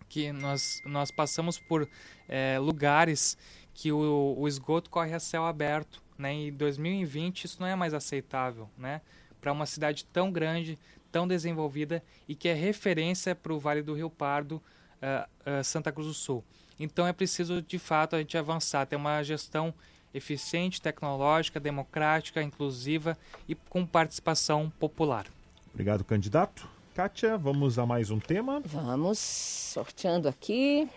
Que 0.09 0.31
nós, 0.33 0.81
nós 0.85 1.11
passamos 1.11 1.59
por 1.59 1.89
é, 2.29 2.59
lugares 2.61 3.37
que 3.77 3.93
o, 3.93 4.35
o 4.39 4.49
esgoto 4.49 4.89
corre 4.89 5.13
a 5.13 5.21
céu 5.21 5.45
aberto. 5.45 6.03
Né? 6.19 6.33
Em 6.33 6.53
2020 6.53 7.45
isso 7.45 7.59
não 7.61 7.67
é 7.69 7.77
mais 7.77 7.93
aceitável, 7.93 8.69
né? 8.77 9.03
Para 9.39 9.53
uma 9.53 9.67
cidade 9.67 10.05
tão 10.07 10.33
grande, 10.33 10.79
tão 11.13 11.29
desenvolvida 11.29 12.03
e 12.27 12.35
que 12.35 12.49
é 12.49 12.55
referência 12.55 13.35
para 13.35 13.53
o 13.53 13.61
Vale 13.61 13.83
do 13.83 13.95
Rio 13.95 14.09
Pardo, 14.09 14.57
uh, 14.57 15.61
uh, 15.61 15.63
Santa 15.63 15.93
Cruz 15.93 16.09
do 16.09 16.15
Sul. 16.15 16.43
Então 16.81 17.07
é 17.07 17.13
preciso 17.13 17.61
de 17.61 17.79
fato 17.79 18.17
a 18.17 18.19
gente 18.19 18.37
avançar, 18.37 18.87
ter 18.87 18.97
uma 18.97 19.23
gestão 19.23 19.75
eficiente, 20.13 20.81
tecnológica, 20.81 21.61
democrática, 21.61 22.43
inclusiva 22.43 23.17
e 23.47 23.55
com 23.55 23.85
participação 23.85 24.73
popular. 24.81 25.27
Obrigado, 25.73 26.03
candidato. 26.03 26.67
Kátia, 26.95 27.37
vamos 27.37 27.79
a 27.79 27.85
mais 27.85 28.11
um 28.11 28.19
tema? 28.19 28.63
Vamos, 28.65 29.19
sorteando 29.19 30.29
aqui. 30.29 30.89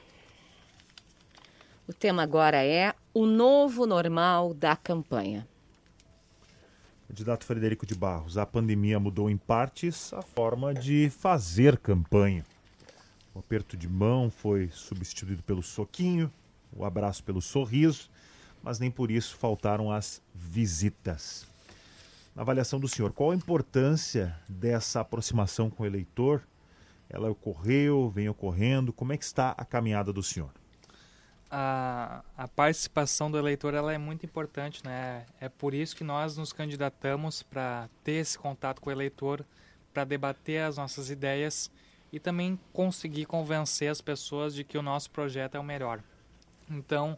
O 1.89 1.93
tema 1.93 2.21
agora 2.21 2.63
é 2.63 2.93
o 3.15 3.25
novo 3.25 3.88
normal 3.88 4.54
da 4.54 4.75
campanha. 4.75 5.47
Candidato 7.08 7.43
Frederico 7.43 7.84
de 7.84 7.95
Barros, 7.95 8.38
a 8.38 8.45
pandemia 8.45 8.99
mudou 8.99 9.28
em 9.28 9.36
partes 9.36 10.13
a 10.13 10.21
forma 10.21 10.71
de 10.71 11.10
fazer 11.10 11.80
campanha. 11.80 12.45
O 13.34 13.39
aperto 13.39 13.75
de 13.75 13.89
mão 13.89 14.30
foi 14.30 14.69
substituído 14.71 15.41
pelo 15.41 15.63
soquinho, 15.63 16.32
o 16.71 16.86
abraço 16.86 17.23
pelo 17.23 17.41
sorriso, 17.41 18.08
mas 18.62 18.78
nem 18.78 18.91
por 18.91 19.10
isso 19.10 19.36
faltaram 19.36 19.91
as 19.91 20.21
visitas. 20.32 21.47
Na 22.36 22.43
avaliação 22.43 22.80
do 22.80 22.88
senhor, 22.88 23.13
qual 23.13 23.32
a 23.32 23.36
importância 23.36 24.39
dessa 24.47 24.99
aproximação 24.99 25.71
com 25.71 25.82
o 25.82 25.88
eleitor? 25.88 26.43
Ela 27.10 27.32
ocorreu, 27.32 28.12
vem 28.12 28.30
ocorrendo, 28.30 28.93
como 28.93 29.12
é 29.12 29.17
que 29.17 29.25
está 29.25 29.56
a 29.58 29.65
caminhada 29.65 30.13
do 30.13 30.21
senhor? 30.21 30.52
A, 31.52 32.24
a 32.38 32.48
participação 32.48 33.32
do 33.32 33.38
eleitor 33.38 33.74
ela 33.74 33.94
é 33.94 33.98
muito 33.98 34.26
importante, 34.26 34.84
né? 34.86 35.26
É 35.40 35.50
por 35.50 35.74
isso 35.74 35.96
que 35.96 36.04
nós 36.04 36.38
nos 36.38 36.54
candidatamos 36.54 37.42
para 37.42 37.90
ter 38.04 38.14
esse 38.14 38.38
contato 38.38 38.80
com 38.80 38.90
o 38.90 38.94
eleitor, 38.94 39.46
para 39.94 40.04
debater 40.04 40.64
as 40.64 40.78
nossas 40.78 41.10
ideias 41.10 41.72
e 42.12 42.20
também 42.20 42.60
conseguir 42.72 43.26
convencer 43.26 43.90
as 43.90 44.02
pessoas 44.02 44.54
de 44.54 44.64
que 44.64 44.78
o 44.78 44.82
nosso 44.82 45.10
projeto 45.10 45.56
é 45.56 45.60
o 45.60 45.64
melhor. 45.64 46.02
Então, 46.70 47.18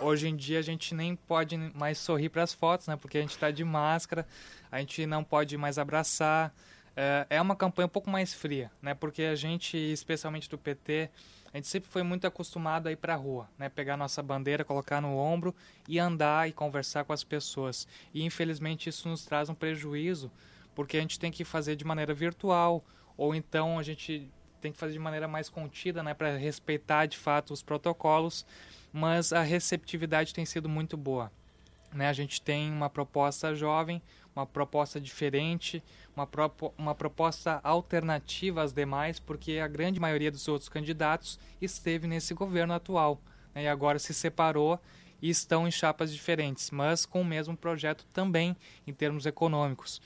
hoje 0.00 0.28
em 0.28 0.36
dia 0.36 0.60
a 0.60 0.62
gente 0.62 0.94
nem 0.94 1.16
pode 1.16 1.56
mais 1.74 1.98
sorrir 1.98 2.28
para 2.28 2.44
as 2.44 2.52
fotos, 2.52 2.86
né? 2.86 2.96
Porque 2.96 3.18
a 3.18 3.20
gente 3.20 3.30
está 3.32 3.50
de 3.50 3.64
máscara, 3.64 4.26
a 4.70 4.78
gente 4.78 5.04
não 5.06 5.24
pode 5.24 5.56
mais 5.56 5.76
abraçar. 5.76 6.54
É, 6.96 7.26
é 7.30 7.40
uma 7.40 7.56
campanha 7.56 7.86
um 7.86 7.90
pouco 7.90 8.08
mais 8.08 8.32
fria, 8.32 8.70
né? 8.80 8.94
Porque 8.94 9.22
a 9.22 9.34
gente, 9.34 9.76
especialmente 9.76 10.48
do 10.48 10.56
PT, 10.56 11.10
a 11.52 11.58
gente 11.58 11.68
sempre 11.68 11.90
foi 11.90 12.02
muito 12.02 12.26
acostumado 12.26 12.86
a 12.86 12.92
ir 12.92 12.96
para 12.96 13.12
a 13.12 13.16
rua, 13.16 13.48
né? 13.58 13.68
pegar 13.68 13.96
nossa 13.96 14.22
bandeira, 14.22 14.64
colocar 14.64 15.00
no 15.00 15.16
ombro 15.16 15.54
e 15.86 15.98
andar 15.98 16.48
e 16.48 16.52
conversar 16.52 17.04
com 17.04 17.12
as 17.12 17.22
pessoas. 17.22 17.86
E 18.14 18.24
infelizmente 18.24 18.88
isso 18.88 19.08
nos 19.08 19.24
traz 19.24 19.50
um 19.50 19.54
prejuízo, 19.54 20.30
porque 20.74 20.96
a 20.96 21.00
gente 21.00 21.20
tem 21.20 21.30
que 21.30 21.44
fazer 21.44 21.76
de 21.76 21.84
maneira 21.84 22.14
virtual, 22.14 22.82
ou 23.16 23.34
então 23.34 23.78
a 23.78 23.82
gente 23.82 24.30
tem 24.62 24.72
que 24.72 24.78
fazer 24.78 24.94
de 24.94 24.98
maneira 24.98 25.28
mais 25.28 25.48
contida, 25.48 26.02
né, 26.02 26.14
para 26.14 26.36
respeitar 26.36 27.06
de 27.06 27.18
fato 27.18 27.52
os 27.52 27.62
protocolos, 27.62 28.46
mas 28.92 29.32
a 29.32 29.42
receptividade 29.42 30.32
tem 30.32 30.46
sido 30.46 30.68
muito 30.68 30.96
boa. 30.96 31.30
Né? 31.92 32.08
A 32.08 32.12
gente 32.12 32.40
tem 32.40 32.70
uma 32.70 32.88
proposta 32.88 33.54
jovem, 33.54 34.00
uma 34.34 34.46
proposta 34.46 35.00
diferente, 35.00 35.82
uma, 36.16 36.26
propo, 36.26 36.72
uma 36.76 36.94
proposta 36.94 37.60
alternativa 37.62 38.62
às 38.62 38.72
demais, 38.72 39.18
porque 39.20 39.58
a 39.58 39.68
grande 39.68 40.00
maioria 40.00 40.30
dos 40.30 40.48
outros 40.48 40.68
candidatos 40.68 41.38
esteve 41.60 42.06
nesse 42.06 42.34
governo 42.34 42.74
atual 42.74 43.20
né, 43.54 43.64
e 43.64 43.68
agora 43.68 43.98
se 43.98 44.14
separou 44.14 44.80
e 45.20 45.30
estão 45.30 45.68
em 45.68 45.70
chapas 45.70 46.12
diferentes, 46.12 46.70
mas 46.70 47.06
com 47.06 47.20
o 47.20 47.24
mesmo 47.24 47.56
projeto 47.56 48.06
também 48.12 48.56
em 48.86 48.92
termos 48.92 49.26
econômicos. 49.26 50.00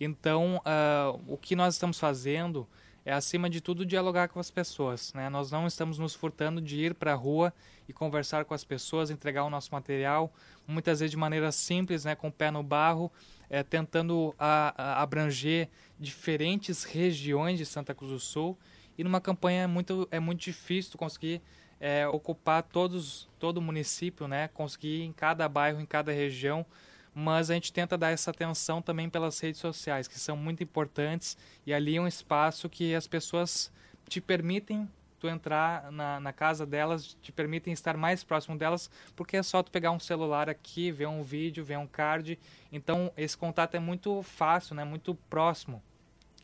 Então, 0.00 0.56
uh, 0.58 1.20
o 1.26 1.36
que 1.36 1.56
nós 1.56 1.74
estamos 1.74 1.98
fazendo 1.98 2.68
é, 3.08 3.12
acima 3.14 3.48
de 3.48 3.62
tudo, 3.62 3.86
dialogar 3.86 4.28
com 4.28 4.38
as 4.38 4.50
pessoas. 4.50 5.14
Né? 5.14 5.30
Nós 5.30 5.50
não 5.50 5.66
estamos 5.66 5.98
nos 5.98 6.14
furtando 6.14 6.60
de 6.60 6.76
ir 6.76 6.94
para 6.94 7.12
a 7.12 7.14
rua 7.14 7.54
e 7.88 7.92
conversar 7.92 8.44
com 8.44 8.52
as 8.52 8.64
pessoas, 8.64 9.08
entregar 9.08 9.44
o 9.44 9.50
nosso 9.50 9.70
material, 9.72 10.30
muitas 10.66 11.00
vezes 11.00 11.10
de 11.10 11.16
maneira 11.16 11.50
simples, 11.50 12.04
né, 12.04 12.14
com 12.14 12.28
o 12.28 12.32
pé 12.32 12.50
no 12.50 12.62
barro, 12.62 13.10
é, 13.50 13.62
tentando 13.62 14.34
a, 14.38 14.74
a 14.76 15.02
abranger 15.02 15.68
diferentes 15.98 16.84
regiões 16.84 17.58
de 17.58 17.66
Santa 17.66 17.94
Cruz 17.94 18.12
do 18.12 18.20
Sul. 18.20 18.56
E 18.96 19.04
numa 19.04 19.20
campanha 19.20 19.62
é 19.62 19.66
muito, 19.66 20.08
é 20.10 20.18
muito 20.18 20.40
difícil 20.40 20.98
conseguir 20.98 21.40
é, 21.80 22.06
ocupar 22.08 22.62
todos, 22.62 23.28
todo 23.38 23.58
o 23.58 23.62
município, 23.62 24.26
né? 24.26 24.48
conseguir 24.48 25.02
em 25.02 25.12
cada 25.12 25.48
bairro, 25.48 25.80
em 25.80 25.86
cada 25.86 26.12
região, 26.12 26.66
mas 27.14 27.50
a 27.50 27.54
gente 27.54 27.72
tenta 27.72 27.96
dar 27.96 28.10
essa 28.10 28.30
atenção 28.30 28.82
também 28.82 29.08
pelas 29.08 29.38
redes 29.40 29.60
sociais, 29.60 30.06
que 30.06 30.18
são 30.18 30.36
muito 30.36 30.62
importantes, 30.62 31.36
e 31.66 31.72
ali 31.72 31.96
é 31.96 32.00
um 32.00 32.06
espaço 32.06 32.68
que 32.68 32.94
as 32.94 33.06
pessoas 33.06 33.72
te 34.08 34.20
permitem 34.20 34.88
tu 35.18 35.28
entrar 35.28 35.90
na, 35.90 36.20
na 36.20 36.32
casa 36.32 36.64
delas, 36.64 37.16
te 37.20 37.32
permitem 37.32 37.72
estar 37.72 37.96
mais 37.96 38.22
próximo 38.24 38.56
delas, 38.56 38.90
porque 39.16 39.36
é 39.36 39.42
só 39.42 39.62
tu 39.62 39.70
pegar 39.70 39.90
um 39.90 40.00
celular 40.00 40.48
aqui, 40.48 40.90
ver 40.90 41.06
um 41.06 41.22
vídeo, 41.22 41.64
ver 41.64 41.78
um 41.78 41.86
card. 41.86 42.38
Então, 42.72 43.12
esse 43.16 43.36
contato 43.36 43.74
é 43.74 43.80
muito 43.80 44.22
fácil, 44.22 44.74
né? 44.74 44.84
muito 44.84 45.14
próximo. 45.28 45.82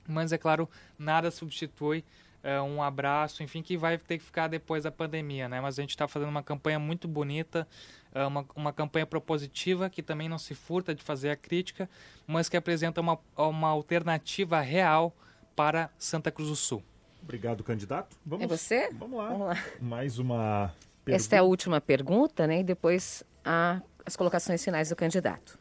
Mas, 0.06 0.32
é 0.32 0.38
claro, 0.38 0.68
nada 0.98 1.30
substitui 1.30 2.04
é, 2.44 2.60
um 2.60 2.82
abraço, 2.82 3.42
enfim, 3.42 3.62
que 3.62 3.74
vai 3.74 3.96
ter 3.96 4.18
que 4.18 4.24
ficar 4.24 4.48
depois 4.48 4.84
da 4.84 4.92
pandemia, 4.92 5.48
né? 5.48 5.62
Mas 5.62 5.78
a 5.78 5.82
gente 5.82 5.90
está 5.90 6.06
fazendo 6.06 6.28
uma 6.28 6.42
campanha 6.42 6.78
muito 6.78 7.08
bonita, 7.08 7.66
é, 8.14 8.22
uma, 8.26 8.46
uma 8.54 8.72
campanha 8.72 9.06
propositiva, 9.06 9.88
que 9.88 10.02
também 10.02 10.28
não 10.28 10.36
se 10.36 10.54
furta 10.54 10.94
de 10.94 11.02
fazer 11.02 11.30
a 11.30 11.36
crítica, 11.36 11.88
mas 12.26 12.50
que 12.50 12.56
apresenta 12.56 13.00
uma, 13.00 13.18
uma 13.34 13.68
alternativa 13.68 14.60
real 14.60 15.16
para 15.56 15.90
Santa 15.96 16.30
Cruz 16.30 16.50
do 16.50 16.56
Sul. 16.56 16.82
Obrigado, 17.24 17.64
candidato. 17.64 18.16
Vamos, 18.24 18.44
é 18.44 18.46
você? 18.46 18.90
Vamos 18.92 19.18
lá. 19.18 19.28
Vamos 19.28 19.46
lá. 19.48 19.64
Mais 19.80 20.18
uma 20.18 20.74
pergunta. 21.04 21.22
Esta 21.22 21.36
é 21.36 21.38
a 21.38 21.42
última 21.42 21.80
pergunta, 21.80 22.46
né? 22.46 22.60
E 22.60 22.64
depois 22.64 23.24
a, 23.42 23.80
as 24.04 24.14
colocações 24.14 24.62
finais 24.62 24.90
do 24.90 24.96
candidato. 24.96 25.58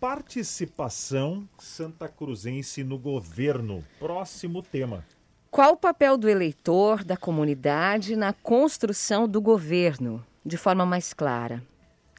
Participação 0.00 1.48
santa 1.56 2.08
cruzense 2.08 2.82
no 2.82 2.98
governo. 2.98 3.84
Próximo 4.00 4.60
tema. 4.60 5.04
Qual 5.52 5.74
o 5.74 5.76
papel 5.76 6.18
do 6.18 6.28
eleitor, 6.28 7.04
da 7.04 7.16
comunidade 7.16 8.16
na 8.16 8.32
construção 8.32 9.28
do 9.28 9.40
governo, 9.40 10.24
de 10.44 10.56
forma 10.56 10.84
mais 10.84 11.12
clara? 11.12 11.62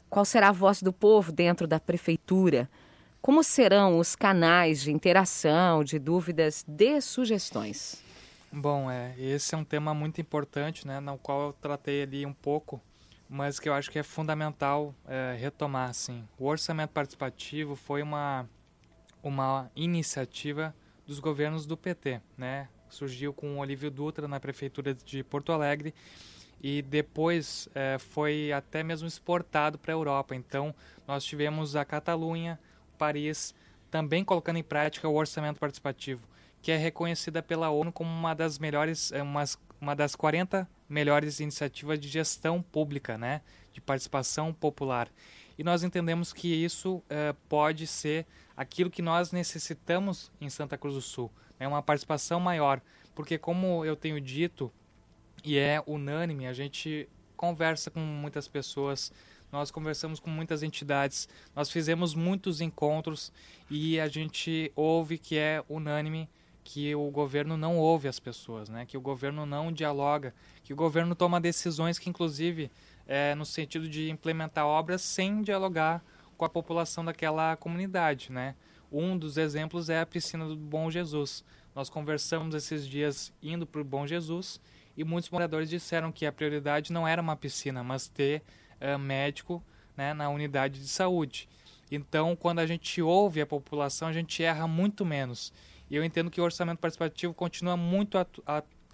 Qual 0.08 0.24
será 0.24 0.48
a 0.48 0.52
voz 0.52 0.82
do 0.82 0.92
povo 0.92 1.32
dentro 1.32 1.66
da 1.66 1.78
prefeitura? 1.78 2.68
Como 3.20 3.44
serão 3.44 3.98
os 3.98 4.16
canais 4.16 4.82
de 4.82 4.90
interação, 4.90 5.84
de 5.84 5.98
dúvidas, 5.98 6.64
de 6.66 7.00
sugestões? 7.00 8.02
Bom, 8.54 8.90
é, 8.90 9.14
esse 9.18 9.54
é 9.54 9.58
um 9.58 9.64
tema 9.64 9.94
muito 9.94 10.20
importante, 10.20 10.86
né, 10.86 11.00
no 11.00 11.16
qual 11.16 11.40
eu 11.40 11.52
tratei 11.54 12.02
ali 12.02 12.26
um 12.26 12.34
pouco, 12.34 12.82
mas 13.26 13.58
que 13.58 13.66
eu 13.66 13.72
acho 13.72 13.90
que 13.90 13.98
é 13.98 14.02
fundamental 14.02 14.94
é, 15.08 15.34
retomar, 15.40 15.88
assim. 15.88 16.28
O 16.38 16.44
orçamento 16.44 16.90
participativo 16.90 17.74
foi 17.74 18.02
uma, 18.02 18.46
uma 19.22 19.70
iniciativa 19.74 20.74
dos 21.06 21.18
governos 21.18 21.64
do 21.64 21.78
PT, 21.78 22.20
né? 22.36 22.68
Surgiu 22.90 23.32
com 23.32 23.56
o 23.56 23.58
Olívio 23.60 23.90
Dutra 23.90 24.28
na 24.28 24.38
prefeitura 24.38 24.92
de 24.92 25.24
Porto 25.24 25.50
Alegre 25.50 25.94
e 26.62 26.82
depois 26.82 27.70
é, 27.74 27.96
foi 27.98 28.52
até 28.52 28.82
mesmo 28.82 29.08
exportado 29.08 29.78
para 29.78 29.94
a 29.94 29.96
Europa. 29.96 30.36
Então, 30.36 30.74
nós 31.08 31.24
tivemos 31.24 31.74
a 31.74 31.86
Catalunha, 31.86 32.60
Paris, 32.98 33.54
também 33.90 34.22
colocando 34.22 34.58
em 34.58 34.62
prática 34.62 35.08
o 35.08 35.14
orçamento 35.14 35.58
participativo 35.58 36.30
que 36.62 36.70
é 36.70 36.76
reconhecida 36.76 37.42
pela 37.42 37.68
ONU 37.70 37.92
como 37.92 38.08
uma 38.08 38.34
das 38.34 38.58
melhores, 38.58 39.10
é, 39.10 39.20
uma, 39.20 39.42
uma 39.80 39.96
das 39.96 40.14
40 40.14 40.68
melhores 40.88 41.40
iniciativas 41.40 41.98
de 41.98 42.08
gestão 42.08 42.62
pública, 42.62 43.18
né, 43.18 43.42
de 43.72 43.80
participação 43.80 44.54
popular. 44.54 45.10
E 45.58 45.64
nós 45.64 45.82
entendemos 45.82 46.32
que 46.32 46.48
isso 46.48 47.02
é, 47.10 47.34
pode 47.48 47.86
ser 47.86 48.24
aquilo 48.56 48.90
que 48.90 49.02
nós 49.02 49.32
necessitamos 49.32 50.30
em 50.40 50.48
Santa 50.48 50.78
Cruz 50.78 50.94
do 50.94 51.00
Sul, 51.00 51.30
né, 51.58 51.66
uma 51.66 51.82
participação 51.82 52.38
maior, 52.38 52.80
porque 53.12 53.36
como 53.36 53.84
eu 53.84 53.96
tenho 53.96 54.20
dito 54.20 54.72
e 55.44 55.58
é 55.58 55.82
unânime, 55.84 56.46
a 56.46 56.52
gente 56.52 57.08
conversa 57.36 57.90
com 57.90 57.98
muitas 57.98 58.46
pessoas, 58.46 59.12
nós 59.50 59.70
conversamos 59.70 60.20
com 60.20 60.30
muitas 60.30 60.62
entidades, 60.62 61.28
nós 61.56 61.70
fizemos 61.70 62.14
muitos 62.14 62.60
encontros 62.60 63.32
e 63.68 63.98
a 63.98 64.06
gente 64.06 64.70
ouve 64.76 65.18
que 65.18 65.36
é 65.36 65.62
unânime 65.68 66.30
que 66.64 66.94
o 66.94 67.10
governo 67.10 67.56
não 67.56 67.78
ouve 67.78 68.08
as 68.08 68.20
pessoas, 68.20 68.68
né? 68.68 68.86
que 68.86 68.96
o 68.96 69.00
governo 69.00 69.44
não 69.44 69.72
dialoga, 69.72 70.34
que 70.62 70.72
o 70.72 70.76
governo 70.76 71.14
toma 71.14 71.40
decisões 71.40 71.98
que, 71.98 72.08
inclusive, 72.08 72.70
é, 73.06 73.34
no 73.34 73.44
sentido 73.44 73.88
de 73.88 74.10
implementar 74.10 74.66
obras 74.66 75.02
sem 75.02 75.42
dialogar 75.42 76.02
com 76.36 76.44
a 76.44 76.48
população 76.48 77.04
daquela 77.04 77.56
comunidade. 77.56 78.30
Né? 78.30 78.54
Um 78.90 79.16
dos 79.16 79.36
exemplos 79.36 79.88
é 79.88 80.00
a 80.00 80.06
piscina 80.06 80.46
do 80.46 80.56
Bom 80.56 80.90
Jesus. 80.90 81.44
Nós 81.74 81.88
conversamos 81.88 82.54
esses 82.54 82.86
dias 82.86 83.32
indo 83.42 83.66
para 83.66 83.80
o 83.80 83.84
Bom 83.84 84.06
Jesus 84.06 84.60
e 84.96 85.04
muitos 85.04 85.30
moradores 85.30 85.70
disseram 85.70 86.12
que 86.12 86.26
a 86.26 86.32
prioridade 86.32 86.92
não 86.92 87.08
era 87.08 87.20
uma 87.20 87.36
piscina, 87.36 87.82
mas 87.82 88.08
ter 88.08 88.42
uh, 88.80 88.98
médico 88.98 89.62
né, 89.96 90.12
na 90.12 90.28
unidade 90.28 90.80
de 90.80 90.88
saúde. 90.88 91.48
Então, 91.90 92.34
quando 92.36 92.58
a 92.58 92.66
gente 92.66 93.00
ouve 93.02 93.40
a 93.40 93.46
população, 93.46 94.08
a 94.08 94.12
gente 94.12 94.42
erra 94.42 94.66
muito 94.66 95.04
menos. 95.04 95.52
E 95.92 95.96
eu 95.96 96.02
entendo 96.02 96.30
que 96.30 96.40
o 96.40 96.44
orçamento 96.44 96.78
participativo 96.78 97.34
continua 97.34 97.76
muito 97.76 98.16
atu 98.16 98.42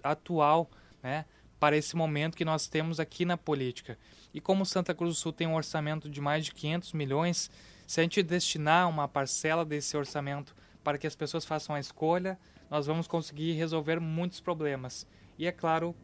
atual 0.03 0.69
né, 1.01 1.23
para 1.57 1.77
esse 1.77 1.95
momento 1.95 2.35
que 2.35 2.43
nós 2.43 2.67
temos 2.67 2.99
aqui 2.99 3.23
na 3.23 3.37
política. 3.37 3.97
E 4.33 4.41
como 4.41 4.65
Santa 4.65 4.93
Cruz 4.93 5.15
do 5.15 5.17
Sul 5.17 5.31
tem 5.31 5.47
um 5.47 5.55
orçamento 5.55 6.09
de 6.09 6.19
mais 6.19 6.43
de 6.43 6.53
500 6.53 6.91
milhões, 6.91 7.49
se 7.87 8.01
a 8.01 8.03
gente 8.03 8.21
destinar 8.21 8.89
uma 8.89 9.07
parcela 9.07 9.63
desse 9.63 9.95
orçamento 9.95 10.53
para 10.83 10.97
que 10.97 11.07
as 11.07 11.15
pessoas 11.15 11.45
façam 11.45 11.73
a 11.73 11.79
escolha, 11.79 12.37
nós 12.69 12.85
vamos 12.85 13.07
conseguir 13.07 13.53
resolver 13.53 13.97
muitos 14.01 14.41
problemas. 14.41 15.07
E 15.37 15.47
é 15.47 15.53
claro, 15.53 15.95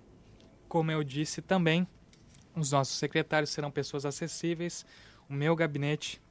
como 0.69 0.91
eu 0.91 1.03
disse 1.03 1.41
também, 1.41 1.85
os 2.55 2.71
nossos 2.71 2.95
secretários 2.95 3.49
serão 3.49 3.69
pessoas 3.69 4.05
acessíveis. 4.05 4.85
O 5.29 5.33
meu 5.33 5.57
gabinete 5.57 6.21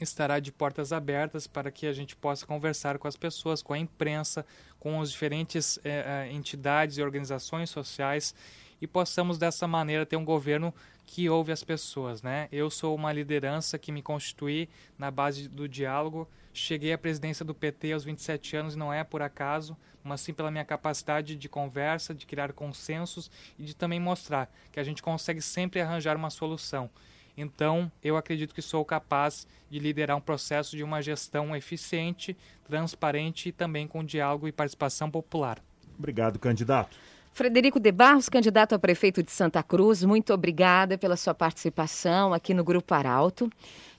estará 0.00 0.40
de 0.40 0.50
portas 0.52 0.92
abertas 0.92 1.46
para 1.46 1.70
que 1.70 1.86
a 1.86 1.92
gente 1.92 2.16
possa 2.16 2.46
conversar 2.46 2.98
com 2.98 3.08
as 3.08 3.16
pessoas, 3.16 3.62
com 3.62 3.72
a 3.72 3.78
imprensa, 3.78 4.44
com 4.78 5.00
as 5.00 5.10
diferentes 5.10 5.78
eh, 5.84 6.04
eh, 6.06 6.32
entidades 6.32 6.98
e 6.98 7.02
organizações 7.02 7.70
sociais 7.70 8.34
e 8.80 8.86
possamos 8.86 9.38
dessa 9.38 9.66
maneira 9.66 10.04
ter 10.04 10.16
um 10.16 10.24
governo 10.24 10.74
que 11.06 11.28
ouve 11.28 11.52
as 11.52 11.62
pessoas, 11.62 12.22
né? 12.22 12.48
Eu 12.50 12.70
sou 12.70 12.94
uma 12.94 13.12
liderança 13.12 13.78
que 13.78 13.92
me 13.92 14.02
constituí 14.02 14.68
na 14.98 15.10
base 15.10 15.48
do 15.48 15.68
diálogo. 15.68 16.28
Cheguei 16.52 16.92
à 16.92 16.98
presidência 16.98 17.44
do 17.44 17.54
PT 17.54 17.92
aos 17.92 18.04
27 18.04 18.56
anos 18.56 18.74
e 18.74 18.78
não 18.78 18.92
é 18.92 19.04
por 19.04 19.22
acaso, 19.22 19.76
mas 20.02 20.20
sim 20.20 20.32
pela 20.32 20.50
minha 20.50 20.64
capacidade 20.64 21.36
de 21.36 21.48
conversa, 21.48 22.14
de 22.14 22.26
criar 22.26 22.52
consensos 22.52 23.30
e 23.58 23.64
de 23.64 23.74
também 23.74 24.00
mostrar 24.00 24.50
que 24.72 24.80
a 24.80 24.84
gente 24.84 25.02
consegue 25.02 25.40
sempre 25.40 25.80
arranjar 25.80 26.16
uma 26.16 26.30
solução. 26.30 26.90
Então, 27.36 27.90
eu 28.02 28.16
acredito 28.16 28.54
que 28.54 28.62
sou 28.62 28.84
capaz 28.84 29.46
de 29.68 29.78
liderar 29.78 30.16
um 30.16 30.20
processo 30.20 30.76
de 30.76 30.84
uma 30.84 31.02
gestão 31.02 31.54
eficiente, 31.54 32.36
transparente 32.64 33.48
e 33.48 33.52
também 33.52 33.86
com 33.88 34.04
diálogo 34.04 34.46
e 34.46 34.52
participação 34.52 35.10
popular. 35.10 35.62
Obrigado, 35.98 36.38
candidato. 36.38 36.96
Frederico 37.32 37.80
de 37.80 37.90
Barros, 37.90 38.28
candidato 38.28 38.76
a 38.76 38.78
prefeito 38.78 39.20
de 39.20 39.32
Santa 39.32 39.60
Cruz, 39.60 40.04
muito 40.04 40.32
obrigada 40.32 40.96
pela 40.96 41.16
sua 41.16 41.34
participação 41.34 42.32
aqui 42.32 42.54
no 42.54 42.62
Grupo 42.62 42.94
Arauto. 42.94 43.50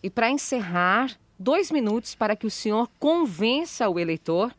E 0.01 0.09
para 0.09 0.29
encerrar, 0.29 1.11
dois 1.37 1.69
minutos 1.69 2.15
para 2.15 2.33
que 2.33 2.47
o 2.47 2.51
senhor 2.51 2.89
convença 2.97 3.89
o 3.89 3.99
eleitor 3.99 4.55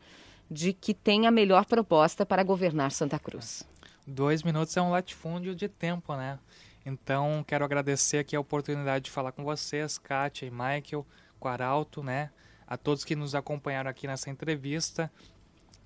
de 0.49 0.73
que 0.73 0.93
tem 0.93 1.25
a 1.25 1.31
melhor 1.31 1.65
proposta 1.65 2.23
para 2.23 2.43
governar 2.43 2.91
Santa 2.91 3.17
Cruz. 3.17 3.63
Dois 4.05 4.43
minutos 4.43 4.77
é 4.77 4.81
um 4.81 4.91
latifúndio 4.91 5.55
de 5.55 5.67
tempo, 5.67 6.15
né? 6.15 6.37
Então, 6.89 7.43
quero 7.45 7.65
agradecer 7.65 8.19
aqui 8.19 8.33
a 8.33 8.39
oportunidade 8.39 9.03
de 9.03 9.11
falar 9.11 9.33
com 9.33 9.43
vocês, 9.43 9.97
Kátia 9.97 10.45
e 10.45 10.49
Michael, 10.49 11.05
com 11.37 11.49
Arauto, 11.49 12.01
né? 12.01 12.29
A 12.65 12.77
todos 12.77 13.03
que 13.03 13.13
nos 13.13 13.35
acompanharam 13.35 13.89
aqui 13.89 14.07
nessa 14.07 14.29
entrevista 14.29 15.11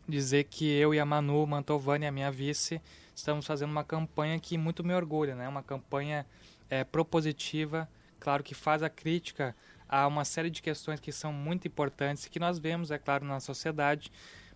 dizer 0.07 0.43
que 0.43 0.69
eu 0.69 0.93
e 0.93 0.99
a 0.99 1.05
Manu 1.05 1.47
Mantovani, 1.47 2.05
a 2.05 2.11
minha 2.11 2.31
vice, 2.31 2.79
estamos 3.15 3.47
fazendo 3.47 3.71
uma 3.71 3.83
campanha 3.83 4.39
que 4.39 4.59
muito 4.59 4.83
me 4.83 4.93
orgulha, 4.93 5.33
né? 5.33 5.47
Uma 5.47 5.63
campanha 5.63 6.23
é, 6.69 6.83
propositiva, 6.83 7.89
claro 8.19 8.43
que 8.43 8.53
faz 8.53 8.83
a 8.83 8.89
crítica 8.89 9.55
a 9.89 10.05
uma 10.05 10.23
série 10.23 10.51
de 10.51 10.61
questões 10.61 10.99
que 10.99 11.11
são 11.11 11.33
muito 11.33 11.67
importantes 11.67 12.27
e 12.27 12.29
que 12.29 12.37
nós 12.39 12.59
vemos, 12.59 12.91
é 12.91 12.99
claro, 12.99 13.25
na 13.25 13.39
sociedade, 13.39 14.11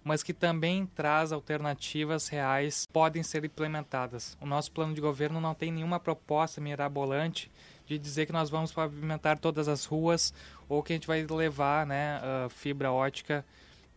mas 0.06 0.22
que 0.22 0.34
também 0.34 0.86
traz 0.86 1.32
alternativas 1.32 2.28
reais 2.28 2.88
podem 2.94 3.24
ser 3.24 3.44
implementadas. 3.44 4.38
O 4.40 4.46
nosso 4.46 4.72
plano 4.72 4.94
de 4.94 5.02
governo 5.02 5.42
não 5.42 5.56
tem 5.56 5.72
nenhuma 5.72 6.00
proposta 6.00 6.62
mirabolante 6.62 7.52
de 7.88 7.98
dizer 7.98 8.28
que 8.28 8.32
nós 8.32 8.50
vamos 8.50 8.72
pavimentar 8.72 9.40
todas 9.40 9.68
as 9.68 9.84
ruas 9.84 10.32
ou 10.70 10.84
que 10.84 10.94
a 10.94 10.96
gente 10.96 11.08
vai 11.08 11.26
levar 11.26 11.88
né, 11.88 12.22
fibra 12.50 12.92
ótica 12.92 13.44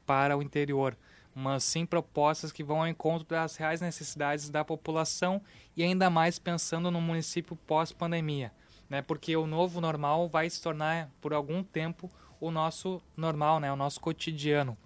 para 0.06 0.36
o 0.36 0.42
interior 0.42 0.96
mas 1.34 1.62
sim 1.62 1.86
propostas 1.86 2.50
que 2.50 2.64
vão 2.64 2.80
ao 2.80 2.88
encontro 2.88 3.28
das 3.28 3.54
reais 3.56 3.80
necessidades 3.80 4.50
da 4.50 4.64
população 4.64 5.40
e 5.76 5.84
ainda 5.84 6.10
mais 6.10 6.36
pensando 6.36 6.90
no 6.90 7.00
município 7.00 7.54
pós-pandemia, 7.54 8.50
né? 8.90 9.02
Porque 9.02 9.36
o 9.36 9.46
novo 9.46 9.80
normal 9.80 10.28
vai 10.28 10.50
se 10.50 10.60
tornar 10.60 11.08
por 11.20 11.32
algum 11.32 11.62
tempo 11.62 12.10
o 12.40 12.50
nosso 12.50 13.00
normal, 13.16 13.60
né? 13.60 13.72
O 13.72 13.76
nosso 13.76 14.00
cotidiano. 14.00 14.76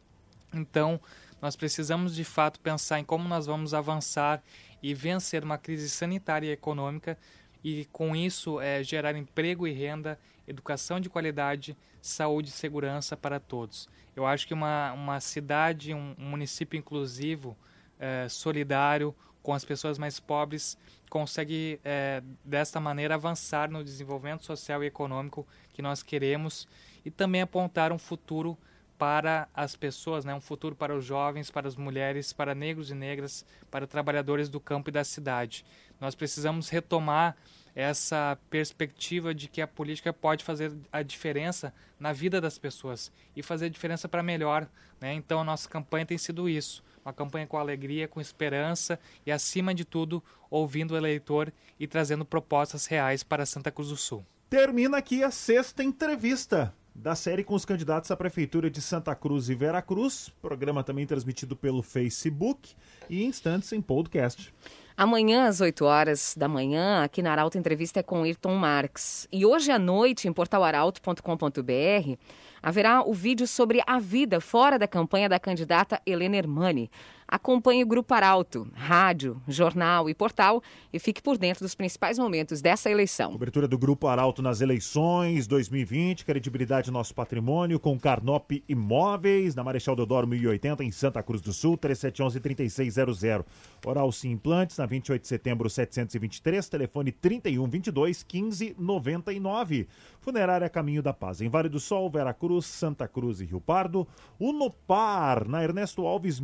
Então, 0.52 1.00
nós 1.40 1.56
precisamos 1.56 2.14
de 2.14 2.24
fato 2.24 2.60
pensar 2.60 3.00
em 3.00 3.04
como 3.04 3.28
nós 3.28 3.46
vamos 3.46 3.74
avançar 3.74 4.42
e 4.82 4.94
vencer 4.94 5.42
uma 5.44 5.58
crise 5.58 5.88
sanitária 5.88 6.46
e 6.46 6.52
econômica 6.52 7.18
e 7.64 7.86
com 7.92 8.14
isso 8.14 8.60
é, 8.60 8.82
gerar 8.82 9.16
emprego 9.16 9.66
e 9.66 9.72
renda, 9.72 10.18
educação 10.46 11.00
de 11.00 11.08
qualidade, 11.08 11.76
saúde 12.00 12.48
e 12.48 12.52
segurança 12.52 13.16
para 13.16 13.38
todos. 13.38 13.88
Eu 14.14 14.26
acho 14.26 14.46
que 14.46 14.54
uma, 14.54 14.92
uma 14.92 15.20
cidade, 15.20 15.94
um, 15.94 16.14
um 16.18 16.24
município 16.24 16.78
inclusivo, 16.78 17.56
é, 17.98 18.28
solidário, 18.28 19.14
com 19.42 19.54
as 19.54 19.64
pessoas 19.64 19.98
mais 19.98 20.20
pobres, 20.20 20.76
consegue 21.08 21.80
é, 21.84 22.22
desta 22.44 22.80
maneira 22.80 23.14
avançar 23.14 23.70
no 23.70 23.82
desenvolvimento 23.82 24.44
social 24.44 24.82
e 24.82 24.86
econômico 24.86 25.46
que 25.72 25.82
nós 25.82 26.02
queremos 26.02 26.66
e 27.04 27.10
também 27.10 27.42
apontar 27.42 27.92
um 27.92 27.98
futuro 27.98 28.56
para 29.02 29.48
as 29.52 29.74
pessoas, 29.74 30.24
né? 30.24 30.32
um 30.32 30.40
futuro 30.40 30.76
para 30.76 30.94
os 30.94 31.04
jovens, 31.04 31.50
para 31.50 31.66
as 31.66 31.74
mulheres, 31.74 32.32
para 32.32 32.54
negros 32.54 32.88
e 32.88 32.94
negras, 32.94 33.44
para 33.68 33.84
trabalhadores 33.84 34.48
do 34.48 34.60
campo 34.60 34.90
e 34.90 34.92
da 34.92 35.02
cidade. 35.02 35.64
Nós 36.00 36.14
precisamos 36.14 36.68
retomar 36.68 37.36
essa 37.74 38.38
perspectiva 38.48 39.34
de 39.34 39.48
que 39.48 39.60
a 39.60 39.66
política 39.66 40.12
pode 40.12 40.44
fazer 40.44 40.72
a 40.92 41.02
diferença 41.02 41.74
na 41.98 42.12
vida 42.12 42.40
das 42.40 42.58
pessoas 42.58 43.10
e 43.34 43.42
fazer 43.42 43.66
a 43.66 43.68
diferença 43.68 44.08
para 44.08 44.22
melhor. 44.22 44.68
Né? 45.00 45.14
Então 45.14 45.40
a 45.40 45.44
nossa 45.44 45.68
campanha 45.68 46.06
tem 46.06 46.16
sido 46.16 46.48
isso, 46.48 46.80
uma 47.04 47.12
campanha 47.12 47.44
com 47.44 47.58
alegria, 47.58 48.06
com 48.06 48.20
esperança 48.20 49.00
e 49.26 49.32
acima 49.32 49.74
de 49.74 49.84
tudo 49.84 50.22
ouvindo 50.48 50.92
o 50.92 50.96
eleitor 50.96 51.52
e 51.76 51.88
trazendo 51.88 52.24
propostas 52.24 52.86
reais 52.86 53.24
para 53.24 53.44
Santa 53.44 53.72
Cruz 53.72 53.88
do 53.88 53.96
Sul. 53.96 54.24
Termina 54.48 54.98
aqui 54.98 55.24
a 55.24 55.32
sexta 55.32 55.82
entrevista 55.82 56.72
da 56.94 57.14
série 57.14 57.42
com 57.42 57.54
os 57.54 57.64
candidatos 57.64 58.10
à 58.10 58.16
Prefeitura 58.16 58.70
de 58.70 58.80
Santa 58.80 59.14
Cruz 59.14 59.48
e 59.48 59.54
Veracruz. 59.54 60.30
Programa 60.40 60.84
também 60.84 61.06
transmitido 61.06 61.56
pelo 61.56 61.82
Facebook 61.82 62.74
e 63.08 63.24
instantes 63.24 63.72
em 63.72 63.80
podcast. 63.80 64.52
Amanhã, 64.96 65.48
às 65.48 65.60
8 65.60 65.84
horas 65.84 66.34
da 66.36 66.46
manhã, 66.46 67.02
aqui 67.02 67.22
na 67.22 67.32
Arauto 67.32 67.56
Entrevista 67.56 68.00
é 68.00 68.02
com 68.02 68.22
Ayrton 68.22 68.54
Marques. 68.54 69.26
E 69.32 69.46
hoje 69.46 69.70
à 69.70 69.78
noite, 69.78 70.28
em 70.28 70.32
portalaralto.com.br, 70.32 72.18
haverá 72.62 73.02
o 73.02 73.12
vídeo 73.12 73.46
sobre 73.46 73.82
a 73.86 73.98
vida 73.98 74.40
fora 74.40 74.78
da 74.78 74.86
campanha 74.86 75.28
da 75.28 75.40
candidata 75.40 76.00
Helena 76.06 76.36
Hermani. 76.36 76.90
Acompanhe 77.32 77.82
o 77.82 77.86
Grupo 77.86 78.12
Arauto, 78.12 78.68
rádio, 78.74 79.40
jornal 79.48 80.06
e 80.10 80.12
portal 80.12 80.62
e 80.92 80.98
fique 80.98 81.22
por 81.22 81.38
dentro 81.38 81.64
dos 81.64 81.74
principais 81.74 82.18
momentos 82.18 82.60
dessa 82.60 82.90
eleição. 82.90 83.32
Cobertura 83.32 83.66
do 83.66 83.78
Grupo 83.78 84.06
Arauto 84.06 84.42
nas 84.42 84.60
eleições 84.60 85.46
2020, 85.46 86.26
credibilidade 86.26 86.90
do 86.90 86.92
nosso 86.92 87.14
patrimônio 87.14 87.80
com 87.80 87.98
Carnop 87.98 88.50
Imóveis, 88.68 89.54
na 89.54 89.64
Marechal 89.64 89.96
Deodoro 89.96 90.26
1080, 90.26 90.84
em 90.84 90.92
Santa 90.92 91.22
Cruz 91.22 91.40
do 91.40 91.54
Sul, 91.54 91.78
3711-3600. 91.78 93.46
Oral 93.86 94.12
Sim 94.12 94.32
Implantes, 94.32 94.76
na 94.76 94.84
28 94.84 95.22
de 95.22 95.28
setembro 95.28 95.70
723, 95.70 96.68
telefone 96.68 97.12
3122 97.12 98.26
1599. 98.30 99.88
Funerária 100.20 100.68
Caminho 100.68 101.02
da 101.02 101.14
Paz, 101.14 101.40
em 101.40 101.48
Vale 101.48 101.70
do 101.70 101.80
Sol, 101.80 102.10
Veracruz. 102.10 102.66
Santa 102.66 103.08
Cruz 103.08 103.40
e 103.40 103.46
Rio 103.46 103.60
Pardo. 103.60 104.06
Unopar, 104.38 105.48
na 105.48 105.64
Ernesto 105.64 106.06
Alves 106.06 106.38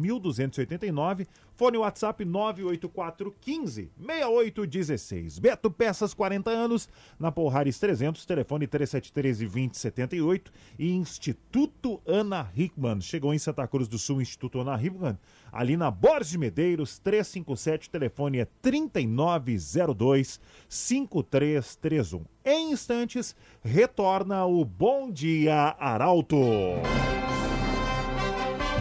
1289. 0.86 1.26
Fone 1.58 1.76
WhatsApp 1.76 2.24
98415 2.24 3.90
6816. 3.98 5.40
Beto 5.40 5.68
Peças 5.68 6.14
40 6.14 6.50
anos, 6.50 6.88
na 7.18 7.32
Porrares 7.32 7.80
300, 7.80 8.24
telefone 8.24 8.68
373 8.68 9.38
2078 9.38 10.52
e 10.78 10.92
Instituto 10.92 12.00
Ana 12.06 12.48
Hickman. 12.56 13.00
Chegou 13.00 13.34
em 13.34 13.38
Santa 13.38 13.66
Cruz 13.66 13.88
do 13.88 13.98
Sul, 13.98 14.22
Instituto 14.22 14.60
Ana 14.60 14.80
Hickman, 14.80 15.18
ali 15.50 15.76
na 15.76 15.90
Borges 15.90 16.30
de 16.30 16.38
Medeiros 16.38 17.00
357, 17.00 17.90
telefone 17.90 18.38
é 18.38 18.46
3902 18.62 20.40
5331. 20.68 22.24
Em 22.44 22.70
instantes, 22.70 23.34
retorna 23.64 24.46
o 24.46 24.64
Bom 24.64 25.10
Dia 25.10 25.74
Arauto. 25.76 26.36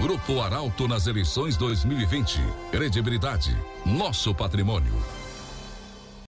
Grupo 0.01 0.41
Arauto 0.41 0.87
nas 0.87 1.07
eleições 1.07 1.57
2020. 1.57 2.39
Credibilidade, 2.71 3.57
nosso 3.83 4.33
patrimônio. 4.33 4.93